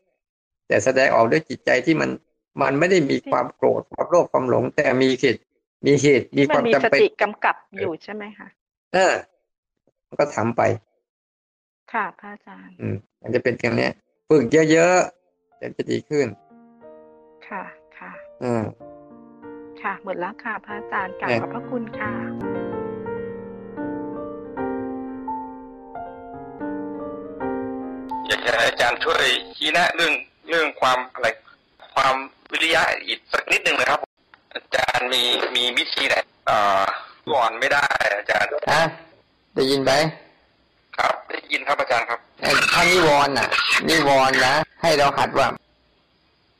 [0.69, 2.11] แต่แสดงออกด้วยจิตใจที่มัน
[2.61, 5.41] มันไม่ได้มีความโกรธความโลภความหลง แต่มีเหตุ
[5.87, 8.49] มีเหตุมีความจำเป็นมีสติกำกับอยู่ใช่ไหมคะ
[8.95, 9.15] เออ
[10.21, 10.63] ก็ทำไป
[11.93, 13.89] ค่ะพระอาจารย์ อืม มันจะเป็นอย่างนี้
[14.29, 16.27] ฝึกเยอะๆจะจะดีขึ้น
[17.49, 17.63] ค่ะ
[17.99, 18.13] ค่ะ
[18.43, 18.65] อืม
[19.83, 22.13] ค่ะหมดแล้วค่ะพระอาจารย์กราบขอบพระคุณค่ะ
[28.27, 29.25] อยากจะอาจารย์ช่วย
[29.57, 30.13] ชี้แนะเรื่อง
[30.49, 31.27] เรื่องความอะไร
[31.95, 32.15] ความ
[32.53, 34.01] วิริยะอีกสักนิดหนึ่งนะครับ
[34.55, 35.23] อาจารย์มี
[35.57, 36.15] มีวิธีไหน
[36.51, 36.85] อ่า
[37.33, 38.83] ก่อนไม่ได้ อาจารย์ฮะ
[39.55, 39.93] ได้ยินไหม
[40.99, 42.19] ครับได้ยินครับอาจารย์ครับ
[42.73, 43.49] ถ้านิวรณ์อะ
[43.89, 45.47] นิวรณ์นะให้เราหัดว่า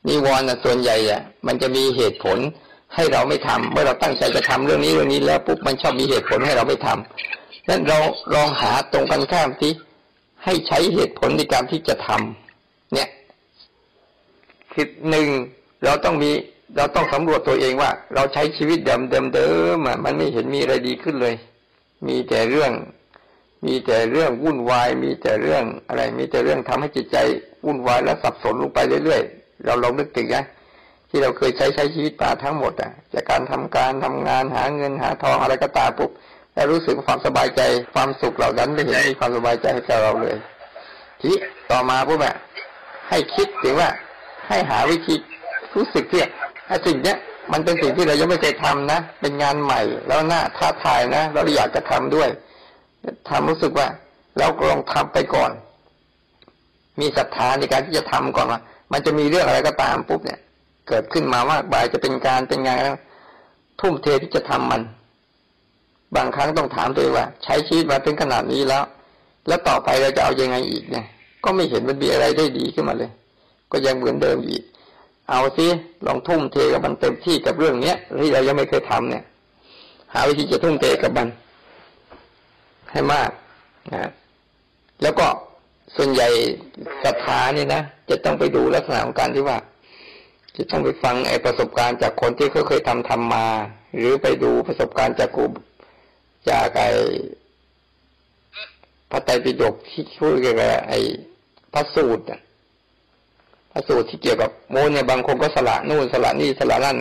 [0.07, 2.37] นิวรณ์อะส่วนใหญ่อะ มันจะมีเหตุผล
[2.95, 7.99] ให้เราไม่ทำเมื่อเราตั้งใจจะทำเรื่องนี้เรื่องนี้แล้วปุ๊บมันชอบมีเหตุผลให้เราไม่ทำนั้นเรา
[8.35, 9.71] ลองหาตรงกันข้ามที่
[10.43, 13.07] ให้ใช้เหตุผลในการที่จะทำเนี่ย
[14.73, 15.27] คือหนึ่ง
[15.85, 16.31] เราต้องมี
[16.77, 21.35] เราต้องสำรวจตัวเองว่า เราใช้ชีวิตเดิมเดิมเดิมมันไม่เห็นมีอะไรดีขึ้นเลย
[22.07, 22.71] มีแต่เรื่อง
[23.65, 27.17] มีแต่เรื่องวุ่นวาย มีแต่เรื่องอะไร มีแต่เรื่องทำให้จิตใจ
[27.65, 30.43] วุ่นวายและสับสนลงไปเรื่อยๆเราลองนึกถึงนะ
[31.09, 36.11] ที่เราเคยใช้ใช้ชีวิตป่าทั้งหมดอะจากการทำการทำงานหาเงินหาทองอะไรก็ตามปุ๊บ
[36.53, 37.61] และรู้สึกความสบายใจ
[37.93, 40.37] ความสุขเหล่านั้นไม่เห็นมีความสบายใจให้กับเราเลย
[41.21, 41.31] ที
[41.71, 42.35] ต่อมาปุ๊บอะ
[43.09, 43.89] ให้คิดถึงว่า
[44.47, 45.15] ให้หาวิธี
[45.75, 46.27] รู้สึกเที่ย
[46.87, 47.17] สิ่งเนี้ย
[47.51, 52.29] มันเป็นสิ่งที่เรายังไม่เคยทำนะ เป็นงานใหม่ แล้วน่าท้าทายนะ เราอยากจะทำด้วย
[53.29, 53.87] ทำรู้สึกว่า
[54.37, 55.51] เราลองทำไปก่อน
[56.99, 58.59] มีศรัทธาในการที่จะทำก่อนว่า
[58.91, 60.39] มันจะมีเรื่องอะไรก็ตามปุ๊บเนี่ย
[60.87, 62.79] เกิดขึ้นมามากมายจะเป็นการเป็นงาน
[63.81, 64.81] ทุ่มเทที่จะทำมัน
[66.15, 68.83] บางครั้งต้องถามตัวเองว่า ใช้ชีวิตมาเป็นขนาดนี้แล้ว
[69.47, 71.05] แล้วต่อไปเราจะเอายังไงอีกเนี่ย
[71.43, 73.11] ก็ไม่เห็นมันมีอะไรได้ดีขึ้นมาเลย
[73.73, 74.63] ก็ยังเหมือนเดิมอีก
[75.29, 75.67] เอาซิ
[76.07, 79.23] ลองทุ่มเทกับมันเต็มที่กับเรื่องเนี้ยที่เรายังไม่เคยทำเนี่ย
[80.13, 81.27] หาวิธีจะทุ่มเทกับมัน
[82.91, 83.29] ให้มาก
[83.93, 84.09] นะ
[85.01, 85.27] แล้วก็
[85.95, 86.27] ส่วนใหญ่
[87.03, 89.57] ศรัทธานี่นะจะต้องไปดูลักษณะของการที่ว่า
[90.57, 93.47] จะต้องไปฟังไอ้ประสบการณ์จากคนที่เขาเคยทำทำมา
[93.97, 95.45] หรือไปดูประสบการณ์จากครู
[96.49, 96.91] จากไอ้
[99.09, 100.55] พระไตรปิฎกที่ช่วยกับ
[100.89, 100.99] ไอ้
[101.73, 102.23] พระสูตร
[103.73, 106.97] พระสูตรที่เกี่ยวกับโมเนี่ยบางคนก็สละนู่นสละนี่สละนั่น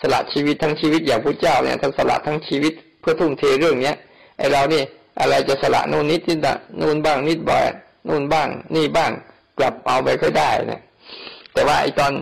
[0.00, 3.96] สละชีวิตทั้งชีวิตอย่างพระเจ้าเนี่ยท่านสละทั้งชีวิตเพื่อทุ่มเทเรื่องเนี้ย
[4.38, 4.82] ไอเรานี่
[5.20, 6.38] อะไรจะสละนู่นนิดนิด
[6.80, 7.64] นู่นบ้างนิดบ่อย
[8.08, 9.10] นู่นบ้าง นี่บ้าง
[9.58, 10.80] กลับเอาไปก็ได้นะ
[11.52, 12.12] แต่ว่าไอตอน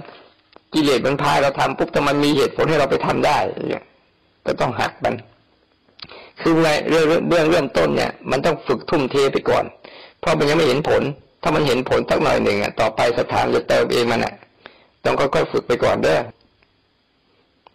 [0.75, 3.38] กิเลสมันพายเราทำปุ๊บแต่มันมีเหตุผลให้เราไปทำได้
[3.70, 3.85] เนี่ย
[4.46, 5.14] ก็ต้องหักมัน
[6.40, 9.64] คือในเรื่องเบื้องเริ่มต้นเนี่ย มันต้องฝึกทุ่มเทไปก่อน
[10.20, 11.03] เพราะมันยังไม่เห็นผล
[11.47, 14.35] ถ้ามันเห็นผลสักหน่อยหนึ่งอะต่อไปสถานจะเติมเองมันอะ
[15.05, 16.21] ต้องค่อยๆฝึกไปก่อนเด้อ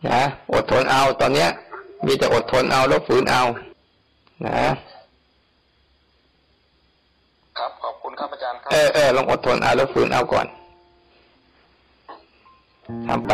[0.10, 0.22] นะ
[0.54, 1.50] อดทนเอาตอนเนี้ย
[2.06, 3.44] มีแต่อดทนเอาแล้วฝืนเอา
[4.46, 4.70] นะ
[7.58, 10.48] ครับขอบคุณครับอาจารย์ครับเออเออลองอดทนเอาแล้วฝืนเอาก่อน
[13.08, 13.34] ทำไป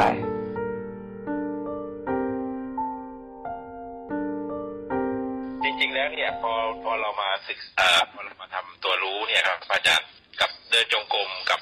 [5.97, 11.59] แล้วเนี่ยพอพอเรามาศึกษาพอเรามาทำตัวรู้เนี่ยครับอาจารย์กับเดินจงกรมกับ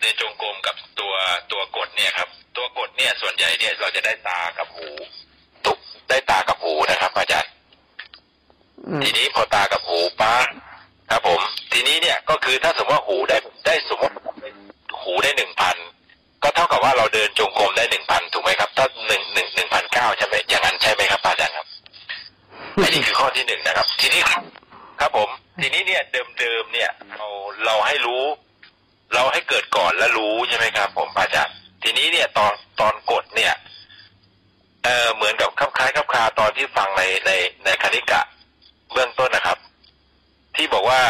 [0.00, 1.14] เดินจงกรมกับตัว
[1.52, 4.88] ตัวกดเนี่ยครับ ตัวกดเนี่ยส่วนใหญ่เนี่ยเราจะได้ตากับหู
[5.64, 5.78] ตุก
[6.08, 7.50] ได้ตากับหูนะครับ อาจารย์
[8.86, 10.34] อืมทีนี้พอตากับหูป้า
[11.10, 11.40] ครับผม
[11.72, 14.14] ทีนี้เนี่ยก็คือถ้าสมมติว่าหูได้ได้สมมติ
[15.02, 15.76] หูได้หนึ่งพัน
[16.42, 21.66] ก็เท่ากับว่าเราเดินจงกรมได้หนึ่งพันถูกไหมครับ ถ้าหนึ่งหนึ่งหนึ่งพันเก้าใช่ไหมอย่างนั้นใช่ไหมครับอาจารย์ครับ
[22.82, 24.22] อันนี้คือข้อที่หนึ่งนะครับ ทีนี้
[25.04, 26.02] ครับผม ทีนี้เนี่ย
[26.38, 27.28] เดิมๆเนี่ยเรา
[27.64, 28.24] เราให้รู้
[29.14, 33.54] เราให้เกิดก่อนแล้วรู้ใช่ไหมครับ ผมอาจารย์ทีนี้เนี่ยตอนตอนกดเนี่ย
[34.84, 37.30] เออเหมือนกับคลับคล้ายคลับคาตอนที่ฟังในใน
[37.64, 38.20] ในคณิกะ
[38.92, 39.58] เบื้องต้นนะครับ
[40.56, 41.02] ที่บอกว่า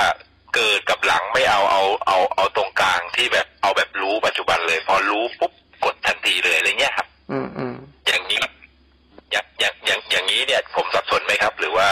[0.54, 5.52] เกิดกับหลังไม่เอาเอาเอาเอาตรงกลางที่แบบเอาแบบรู้ปัจจุบันเลย พอรู้ปุ๊บ
[5.84, 7.74] กดทันทีเลยอะไรเงี้ยครับ อืมอืม
[8.06, 8.42] อย่างนี้
[9.30, 11.88] อย่างอย่างอย่างอย่างนี้เนี่ย ผมสับสนไหมครับ หรือว่า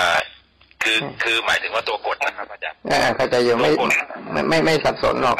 [0.83, 3.71] คือคือหมายถึงว่าตัวกดนะครับอาจารย์อ่าเข้าใจอยู่ไม่
[4.33, 5.38] ไม่ไม่ไม่สับสนหรอก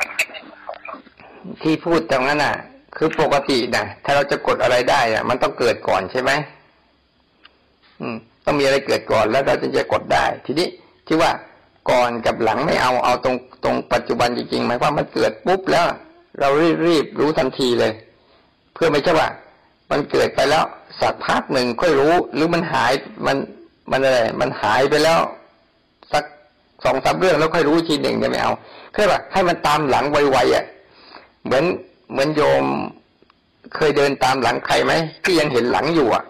[1.63, 2.57] ที่พูดตรงนั้นน่ะ
[2.97, 6.31] คือปกตินะถ้าเราจะกดอะไรได้อะมันต้องเกิดก่อนใช่ไหม
[8.01, 10.69] อืม ต้องมีอะไรเกิดก่อนแล้วเราจึงจะกดได้ ทีนี้
[11.07, 11.31] ที่ว่า
[11.91, 15.87] ก่อนกับหลังไม่เอาเอาตรงตรงปัจจุบันจริงๆหมายความมันเกิดปุ๊บแล้ว
[16.41, 17.93] เรารีบรีบรู้ทันทีเลย
[18.75, 19.29] เพื่อไม่ใช่ว่า
[19.91, 20.65] มันเกิดไปแล้ว
[21.01, 22.93] สักพักหนึ่งค่อยรู้ หรือมันหาย
[23.27, 23.37] มัน
[23.91, 25.21] มันอะไรมันหายไปแล้ว
[26.13, 26.25] สัก
[26.85, 28.53] สองสามเรื่องแล้วค่อยรู้อีกทีหนึ่งเนี่ยไม่เอา
[28.95, 30.65] แค่ว่าให้มันตามหลังไวๆอะ
[31.45, 31.65] เหมือน
[32.13, 32.65] เหมือนโยม
[33.77, 34.93] เคยเดินตามหลังใครไหม
[35.25, 36.25] ที่ยังเห็นหลังอยู่อะ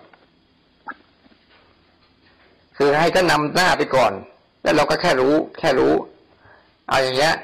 [2.76, 4.12] คือให้ท่านนำหน้าไปก่อน
[4.62, 5.92] แล้วเราก็แค่รู้ แค่รู้
[6.88, 7.34] เอาอย่างเงี้ย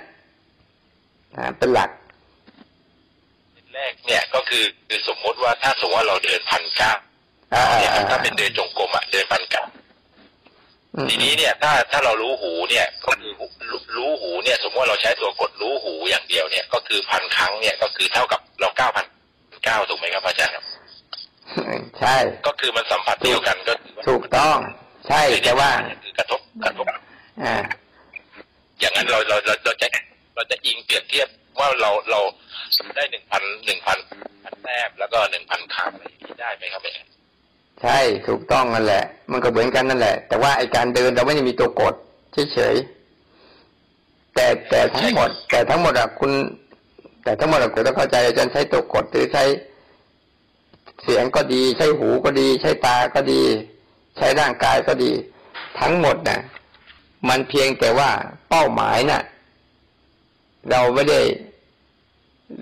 [1.36, 1.90] นะเป็นหลัก
[3.74, 6.92] แรกเนี่ยก็คือคือสมมติว่าถ้าสมมติว่าเราเดินพันเก้า
[7.54, 9.88] อ่าเนี่ยอ่าถ้าเป็นเดินจงกรมอะเดินพันเก้าอืม
[11.11, 19.06] ทีนี้เนี่ยถ้าถ้าเรารู้หูเนี่ยก็คือรู้รู้หูเนี่ย สมมติว่าเราใช้ตัวกดรู้หูอย่างเดียวเนี่ยก็คือพันครั้งเนี่ยก็คือเท่ากับเราเก้าพัน
[19.64, 20.64] เก้าถูกไหมครับอาจารย์ครับ
[22.00, 24.58] ใช่ ก็คือมันสัมผัสเดียวกันก็ถือว่าถูกต้อง
[25.08, 25.70] ใช่แต่ว่า
[26.04, 26.87] คือกระทบกระทบ
[27.44, 27.56] อ่า
[28.80, 29.88] อย่างนั้นเราเราเราเราจะ
[30.34, 32.20] เราจะอิงเปรียบเทียบว่าเราเรา
[32.96, 33.98] ได้หนึ่งพันหนึ่งพัน
[34.44, 37.07] พันแต้มแล้วก็หนึ่งพันครั้งอะไรอย่างนี้ได้ไหมครับอาจารย์
[37.82, 41.94] ใช่ถูกต้องนั่นแหละ มันก็เหมือนกันนั่นแหละ แต่ว่าไอการเดินเราไม่ได้มีตัวกด
[42.52, 46.32] เฉยๆแต่แต่ทั้งหมด แต่ทั้งหมดอะคุณ
[47.24, 49.44] แต่ทั้งหมดอะคุณต้องเข้าใจอาจารย์ใช้ตัวกดหรือใช้
[51.02, 53.42] เสียงก็ดี ใช้หูก็ดี ใช้ตาก็ดี
[54.16, 55.12] ใช้ร่างกายก็ดี
[55.80, 56.40] ทั้งหมดน่ะ
[57.28, 58.10] มันเพียงแต่ว่า
[58.48, 59.22] เป้าหมายน่ะ
[60.70, 61.20] เราไม่ได้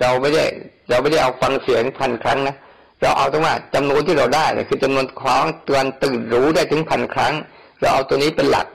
[0.00, 0.44] เราไม่ได้
[0.88, 2.55] เราไม่ได้เอาฟังเสียงพันครั้งนะ
[3.00, 7.35] เราเอาตรงว่าจำนวนที่เราได้เนี่ยคือจำนวนครั้งเตือนตื่นรู้ได้ถึงพันครั้ง
[7.80, 8.66] เราเอาตัวนี้เป็นหลัก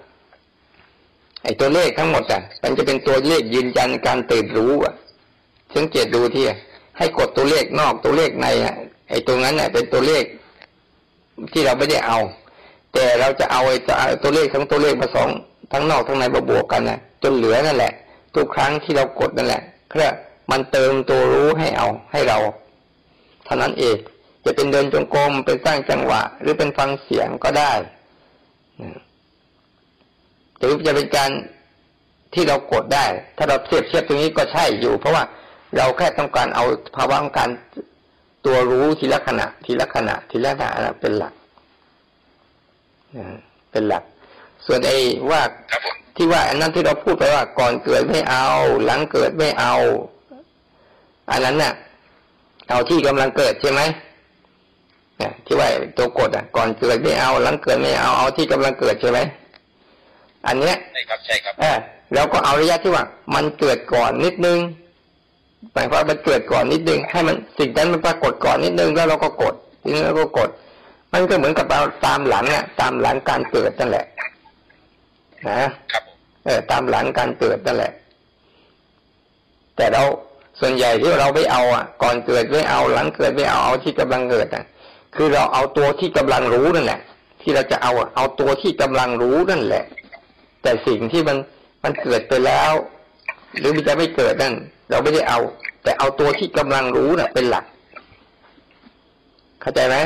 [1.43, 4.93] ไอ้ตัวเลขทั้งหมดอะ มันจะเป็นตัวเลขยืนยันการตื่นรู้อะ
[5.75, 6.45] สังเกตดูที่
[6.97, 8.75] ให้กดตัวเลขนอกตัวเลขในอะ
[9.09, 10.23] ไอ้ตรงนั้นเน่ะเป็นตัวเลข
[11.53, 12.19] ที่เราไม่ได้เอา
[12.93, 15.29] แต่เราจะเอาไอ้ตัวตัวเลขทั้งตัวเลขมาสอง
[15.71, 17.93] ทั้งนอกทั้งในมาบวกกันนะจนเหลือนั่นแหละ
[18.35, 20.05] ทุกครั้งที่เรากดนั่นแหละเพื่อ
[20.51, 22.37] มันเติมตัวรู้ให้เอาให้เรา
[23.53, 23.97] ท่านั้นเอง
[24.45, 27.73] จะเป็นเดินจงกรมเป็นสร้างจังหวะ หรือเป็นฟังเสียงก็ได้
[30.57, 31.31] หรือจะเป็นการ
[32.33, 33.05] ที่เรากดได้
[33.37, 35.23] ถ้าเราเทียบเทียบตรงนี้ก็ใช่อยู่ เพราะว่า
[35.77, 37.49] เราแค่ต้องการเอาภาวะของการ
[38.45, 41.33] ตัวรู้ทีละขณะ ทีละขณะ ทีละขณะเป็นหลัก
[43.71, 44.03] เป็นหลัก
[44.65, 44.97] ส่วนไอ้
[45.29, 45.41] ว่า
[46.15, 48.47] ที่ว่าอันนั้นที่เราพูดไปว่าก่อนเกิดไม่เอา
[48.85, 49.73] หลังเกิดไม่เอา
[51.31, 51.73] อันนั้นน่ะ
[52.69, 53.81] เอาที่กำลังเกิดใช่ไหม
[55.17, 59.19] เนี่ยที่ว่าตัวกดอะ ก่อนเกิดไม่เอาหลังเกิดไม่เอาเอาที่กำลังเกิดใช่ไหม
[60.47, 61.77] อันเนี้ยใช่ครับใช่ครับเออ
[62.13, 64.59] เราก็เอาระยะที่ว่า มันเกิดก่อนนิดนึง
[65.73, 70.49] หมายความว่ามันเกิดก่อนนิดนึง ให้มันสิ่งนั้นมันปรากฏก่อนนิดนึงแล้วเราก็กดทีนี้เราก็กด
[71.13, 74.05] มันก็เหมือนกับเราตามหลังอะตามหลังการเกิดนั่นแหละ
[75.49, 77.91] นะครับผมเออตามหลังการเกิดนั่นแหละ
[79.75, 80.03] แต่เรา
[80.61, 84.63] ส่วนใหญ่ที่เราไม่เอาอะ ก่อนเกิดไม่เอาหลังเกิดไม่เอาเอาที่กำลังเกิดอะ
[85.15, 86.99] คือเราเอาตัวที่กำลังรู้นั่นแหละ
[87.41, 89.83] ที่เราจะเอาอะเอาตัวที่กำลังรู้นั่นแหละ
[90.61, 91.37] แต่สิ่งที่มัน
[91.83, 92.73] มันเกิดไปแล้ว
[93.59, 94.53] หรือมันจะไม่เกิดนั่น
[94.89, 95.39] เราไม่ได้เอา
[95.83, 97.65] แต่เอาตัวที่กำลังรู้น่ะ เป็นหลัก
[99.61, 99.97] เข้าใจไหม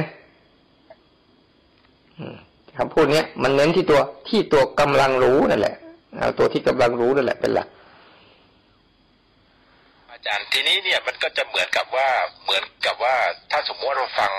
[2.77, 3.99] คำพูดเนี้ยมันเน้นที่ตัว
[4.29, 5.75] ที่ตัวกำลังรู้นั่นแหละ
[6.19, 7.67] เอาตัวที่กำลังรู้นั่นแหละเป็นหลัก
[10.27, 12.09] จารย์ทีนี้เนี่ยมันก็จะเหมือนกับว่า
[12.43, 13.15] เหมือนกับว่า
[13.51, 14.31] ถ้าสมมติว่าเราฟัง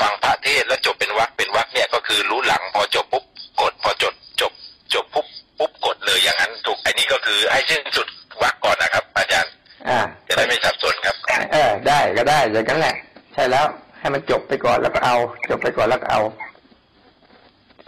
[0.00, 3.24] ฟังพระเทศน์แล้วจบเป็นวรรคเป็นวรรคเนี่ยก็คือรู้หลังพอจบปุ๊บ
[3.60, 4.52] กดพอจบจบ
[4.94, 5.26] จบปุ๊บ
[5.58, 8.08] ปุ๊บกดเลยอย่างนั้นถูกอันนี้ก็คือให้สิ้นสุด
[8.42, 9.52] วรรคก่อนนะครับ อาจารย์
[9.88, 11.16] อ่าจะได้ไม่สับสนครับ
[11.52, 12.94] เออได้ก็ได้อย่างนั้นแหละ
[13.34, 13.66] ใช่แล้ว
[13.98, 15.16] ให้มันจบไปก่อนแล้วก็เอา
[15.50, 16.20] จบไปก่อนแล้วก็เอา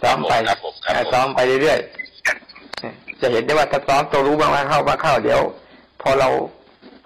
[0.01, 5.41] ซ้อมไปครับผมครับผมอ่าซ้อมไปเรื่อยๆจะเห็นได้ว่าถ้าซ้อมตัวรู้บ้างมาเข้ามาเข้าเดี๋ยว
[6.01, 6.29] พอเรา
[6.60, 6.60] พ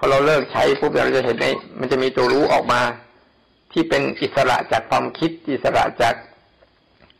[0.05, 1.45] อเราเลิกใช้ปุ๊บเราจะเห็นใน
[1.79, 2.81] มันจะมีตัวรู้ออกมา
[3.71, 6.15] ที่เป็นอิสระจากความคิดอิสระจาก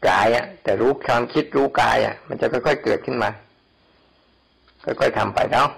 [0.08, 3.30] กายอะแต่รู้ความคิดรู้กายอะมันจะค่อยๆเกิดขึ้นมา
[4.84, 5.70] ค่อยๆทำไปเนาะ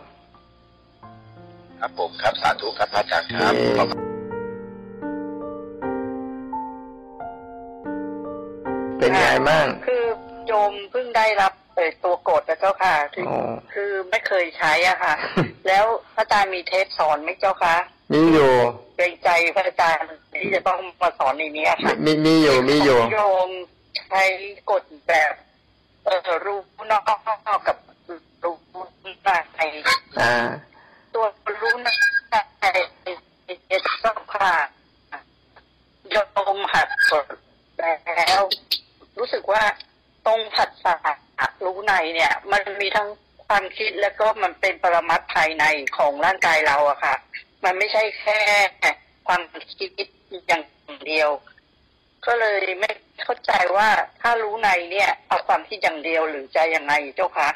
[1.79, 3.87] ครับผมครับสาธุครับพระอาจารย์ครับเอ่อขอบ
[8.97, 10.03] เป็นไงบ้างคือ
[10.47, 15.13] โยมเพิ่งได้รับ เอ่อตัวกดนะเจ้าค่ะคืออ๋อ คือไม่เคยใช้อะค่ะ
[15.67, 17.75] แล้วพระอาจารย์มีเทปสอนไหมเจ้าคะ
[18.13, 18.51] มีอยู่
[18.95, 23.49] เกรงใจพระอาจารย์ที่จะต้องมาสอนในนี้อะมีค่ะ มีมีอยู่มีอยู่โยม
[24.09, 24.23] ใช้
[24.71, 25.33] กดแบบ
[26.05, 26.59] เออรู้
[26.91, 27.03] นอก
[27.67, 27.77] กับ
[28.43, 28.55] รู้
[29.23, 29.29] ใน
[30.19, 30.33] อ่า
[31.13, 31.25] ตัว
[31.61, 31.87] รู้ใน
[34.01, 34.51] เจ้าค่ะ
[36.11, 36.17] โย
[36.55, 37.25] มหัดกด
[37.77, 38.41] แล้ว
[39.17, 39.63] รู้สึกว่า
[40.25, 40.95] ตรงผัสสะ
[41.65, 43.09] รู้ ในเนี่ย มันมีทั้ง
[43.47, 45.65] ความคิดแล้วก็มันเป็นปรมัตภายใน
[45.97, 47.15] ของร่างกายเราอะค่ะ
[47.63, 48.39] มันไม่ใช่แค่
[49.27, 49.41] ความ
[49.75, 49.89] คิด
[50.47, 50.63] อย่าง
[51.07, 51.29] เดียว
[52.25, 52.91] ก็เลยไม่
[53.23, 53.89] เข้าใจว่า
[54.21, 57.49] ถ้ารู้ในเนี่ย เอาความคิดอย่างเดียวหรือใจะยังไงเจ้าคะ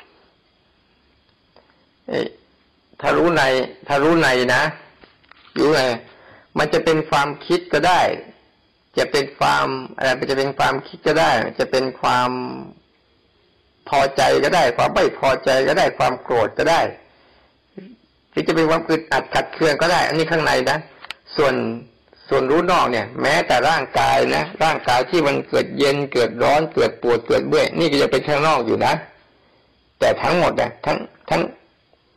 [3.01, 3.43] ถ้ารู้ใน
[3.87, 4.63] ถ้ารู้ในนะ
[5.59, 5.81] รู้ใน
[6.57, 8.01] มันจะเป็นความคิดก็ได้
[8.97, 9.67] จะเป็นความ
[9.97, 12.31] อะไรมันจะเป็นความคิดก็ได้ จะเป็นความ
[13.91, 16.81] พอใจก็ได้ ความไม่พอใจก็ได้ความโกรธก็ได้
[18.31, 20.77] หรือจะเป็นความอึดอัดขัดเคืองก็ได้ อันนี้ข้างในนะ
[21.35, 21.53] ส่วน
[22.29, 28.93] ส่วนรู้นอกเนี่ย แม้แต่ร่างกายนะร่างกายที่มันเกิดเย็นเกิดร้อนเกิดปวดเกิดเบื่อนี่ก็จะเป็นข้างนอกอยู่นะ
[29.99, 30.97] แต่ทั้งหมดเนี่ยทั้ง
[31.29, 31.41] ทั้ง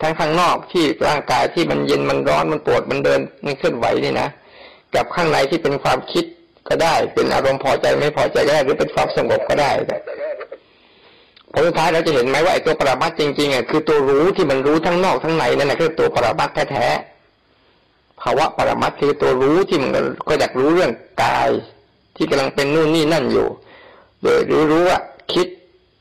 [0.01, 4.29] ทั้งข้างนอกที่ร่างกายที่มันเย็นมันร้อนมันปวดมันเดินมันเคลื่อนไหวนี่นะ
[4.95, 6.25] กับข้างในที่เป็นความคิด
[6.68, 9.70] ก็ได้ เป็นอารมณ์พอใจไม่พอใจก็ได้หรือเป็นความสงบก็ได้
[11.55, 20.91] ผลสุดท้ายเราจะเห็นไหมว่าไอ้ตัวปรมัตจริงๆอะคือตัวรู้ที่มันรู้ทั้งนอกทั้งในนั่นแหละคือตัวปรมัตแท้ๆภาวะปรมัตคือตัวรู้ที่มันก็อยากรู้เรื่อง
[21.23, 21.51] กาย
[22.17, 23.47] ที่กำลังเป็นนู่นนี่นั่นอยู่
[24.23, 24.99] โดยรู้รู้ว่า
[25.33, 25.47] คิด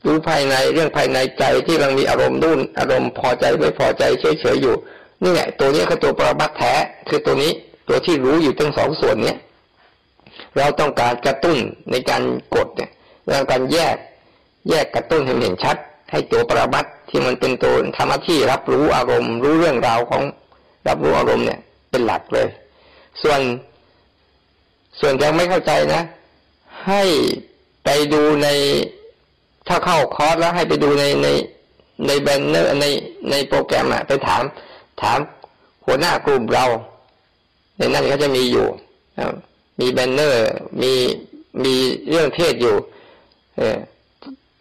[0.06, 4.74] รู้ภายในเรื่องภายในใจที่กำลังมีอารมณ์นู่นอารมณ์พอใจไม่พอใจเฉยๆอยู่
[5.22, 6.72] นี่ไงตัวนี้คือตัวปรมัตแท้
[7.08, 7.52] คือตัวนี้
[7.88, 9.38] ตัวที่รู้อยู่ทั้งสองส่วนเนี้ย
[10.56, 11.58] เราต้องการกระตุ้น
[11.90, 12.22] ในการ
[12.54, 12.90] กดเนี่ย
[13.24, 13.96] เราต้องการแยก
[14.68, 15.76] แยกกระตุ้นให้เห็นชัด
[16.10, 20.22] ให้ตัวปรมัตที่มันเป็นตัวทำหน้าที่รับรู้อารมณ์ รู้เรื่องราวของ
[20.88, 21.60] รับรู้อารมณ์เนี่ย
[21.90, 22.48] เป็นหลักเลย
[23.22, 23.40] ส่วน
[25.00, 26.02] ส่วนยังไม่เข้าใจนะ
[26.86, 27.02] ให้
[27.84, 28.48] ไปดูใน
[29.68, 31.28] ถ้าเข้าคอร์สแล้วให้ไปดูในใน
[32.06, 32.86] ใน banner ใน
[33.30, 34.42] ในโปรแกรมอะไปถาม
[35.02, 35.18] ถาม
[35.86, 36.66] หัวหน้ากลุ่มเรา
[37.76, 38.66] ในนั้นเขาจะมีอยู่
[39.80, 40.42] มี banner
[40.82, 40.92] มี
[41.64, 41.74] มี
[42.10, 42.76] เรื่องเทศน์อยู่
[43.56, 43.78] เออ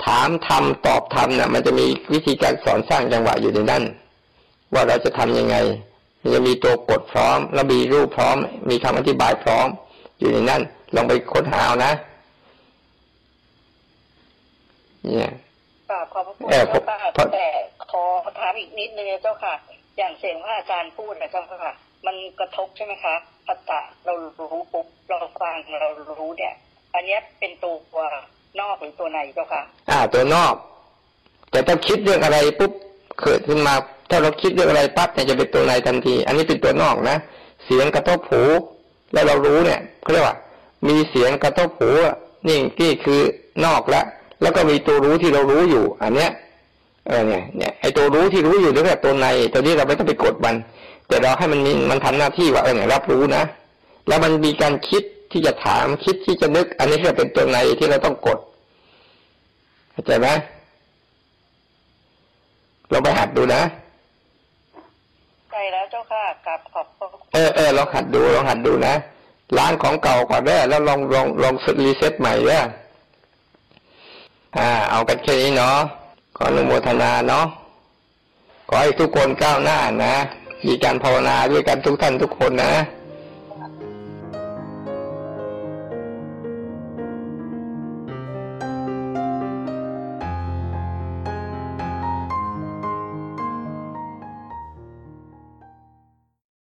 [0.06, 3.84] ถามธรรมตอบธรรมน่ะ มันจะมีวิธีการสอนสร้างจังหวะอยู่ในนั้น
[4.74, 5.56] ว่าเราจะทำยังไง
[6.22, 8.38] มันจะมีตัวกดพร้อม แล้วมีรูปพร้อม
[8.70, 9.68] มีคำอธิบายพร้อม
[10.20, 10.62] อยู่ในนั้น
[10.95, 11.91] ลองไปค้นหาเอานะ
[15.04, 15.32] เนี่ย
[15.89, 17.47] กราบขอบพระคุณเออผมเจ้าค่ะผมแต่
[17.91, 18.04] ขอ
[18.39, 19.54] ถามอีกนิดนึงนะเจ้าค่ะ
[19.97, 21.74] อย่างเสียงว่าอาจารย์พูดนะเจ้าค่ะ
[22.06, 23.16] มันกระทบใช่ไหมคะ
[23.47, 26.54] พัตตะเรารู้ปุ๊บเราฟังเรารู้เนี่ย
[26.93, 27.99] อันเนี้ยเป็นตัว
[28.62, 30.54] นอกหรือตัวในเจ้าค่ะ อ่า ตัวนอก
[31.51, 32.72] แต่ถ้าคิดเรื่องอะไรปุ๊บ
[33.22, 33.74] เกิดขึ้นมา
[34.10, 37.18] ถ้าเราคิดเรื่องอะไรปั๊บเนี่ยจะเป็นตัวในทันที อันนี้เป็นตัวนอกนะ
[37.66, 38.43] เสียงกระทบหู
[39.14, 40.36] แล้วเรารู้เนี่ยเขาเรียกว่า
[40.88, 41.89] มีเสียงกระทบหู
[42.47, 43.22] นี่นี่คือ
[43.66, 44.06] นอกแล้ว
[44.41, 46.32] แล้วก็มีตัวรู้ที่เรารู้อยู่ อันเนี้ย
[47.08, 50.56] เออเนี่ยเนี่ยไอตัวรู้ที่รู้อยู่เรียกว่าตัวในตัวนี้เราไม่ต้องไปกดมัน
[51.08, 53.43] แต่เราให้มันมีมันทำหน้าที่ว่าเออเนี่ยรับรู้นะ
[54.08, 55.04] แล้วมันมีการคิด
[55.34, 58.40] ที่จะถามคิดที่จะนึก อันนี้เรียกเป็นตัวในที่เราต้องกด
[59.92, 60.28] เข้าใจไหม
[62.92, 63.62] ลองไปหัดดูนะ
[65.52, 68.96] ใช่แล้วเจ้าค่ะกราบขอบพระคุณเออเออลองหัดดูลองหัดดูนะ
[69.58, 71.54] ล้างของเก่าก่อนได้แล้วลองลองลอง
[71.84, 72.64] รีเซ็ตใหม่ด้วย
[74.58, 75.78] อ่า เอากันแค่นี้เนาะ
[76.38, 77.46] ขออนุโมทนาเนาะ
[78.70, 80.16] ขอให้ทุกคนก้าวหน้านะ
[80.68, 82.74] มีการภาวนาด้วยกันทุกท่านทุกคนนะ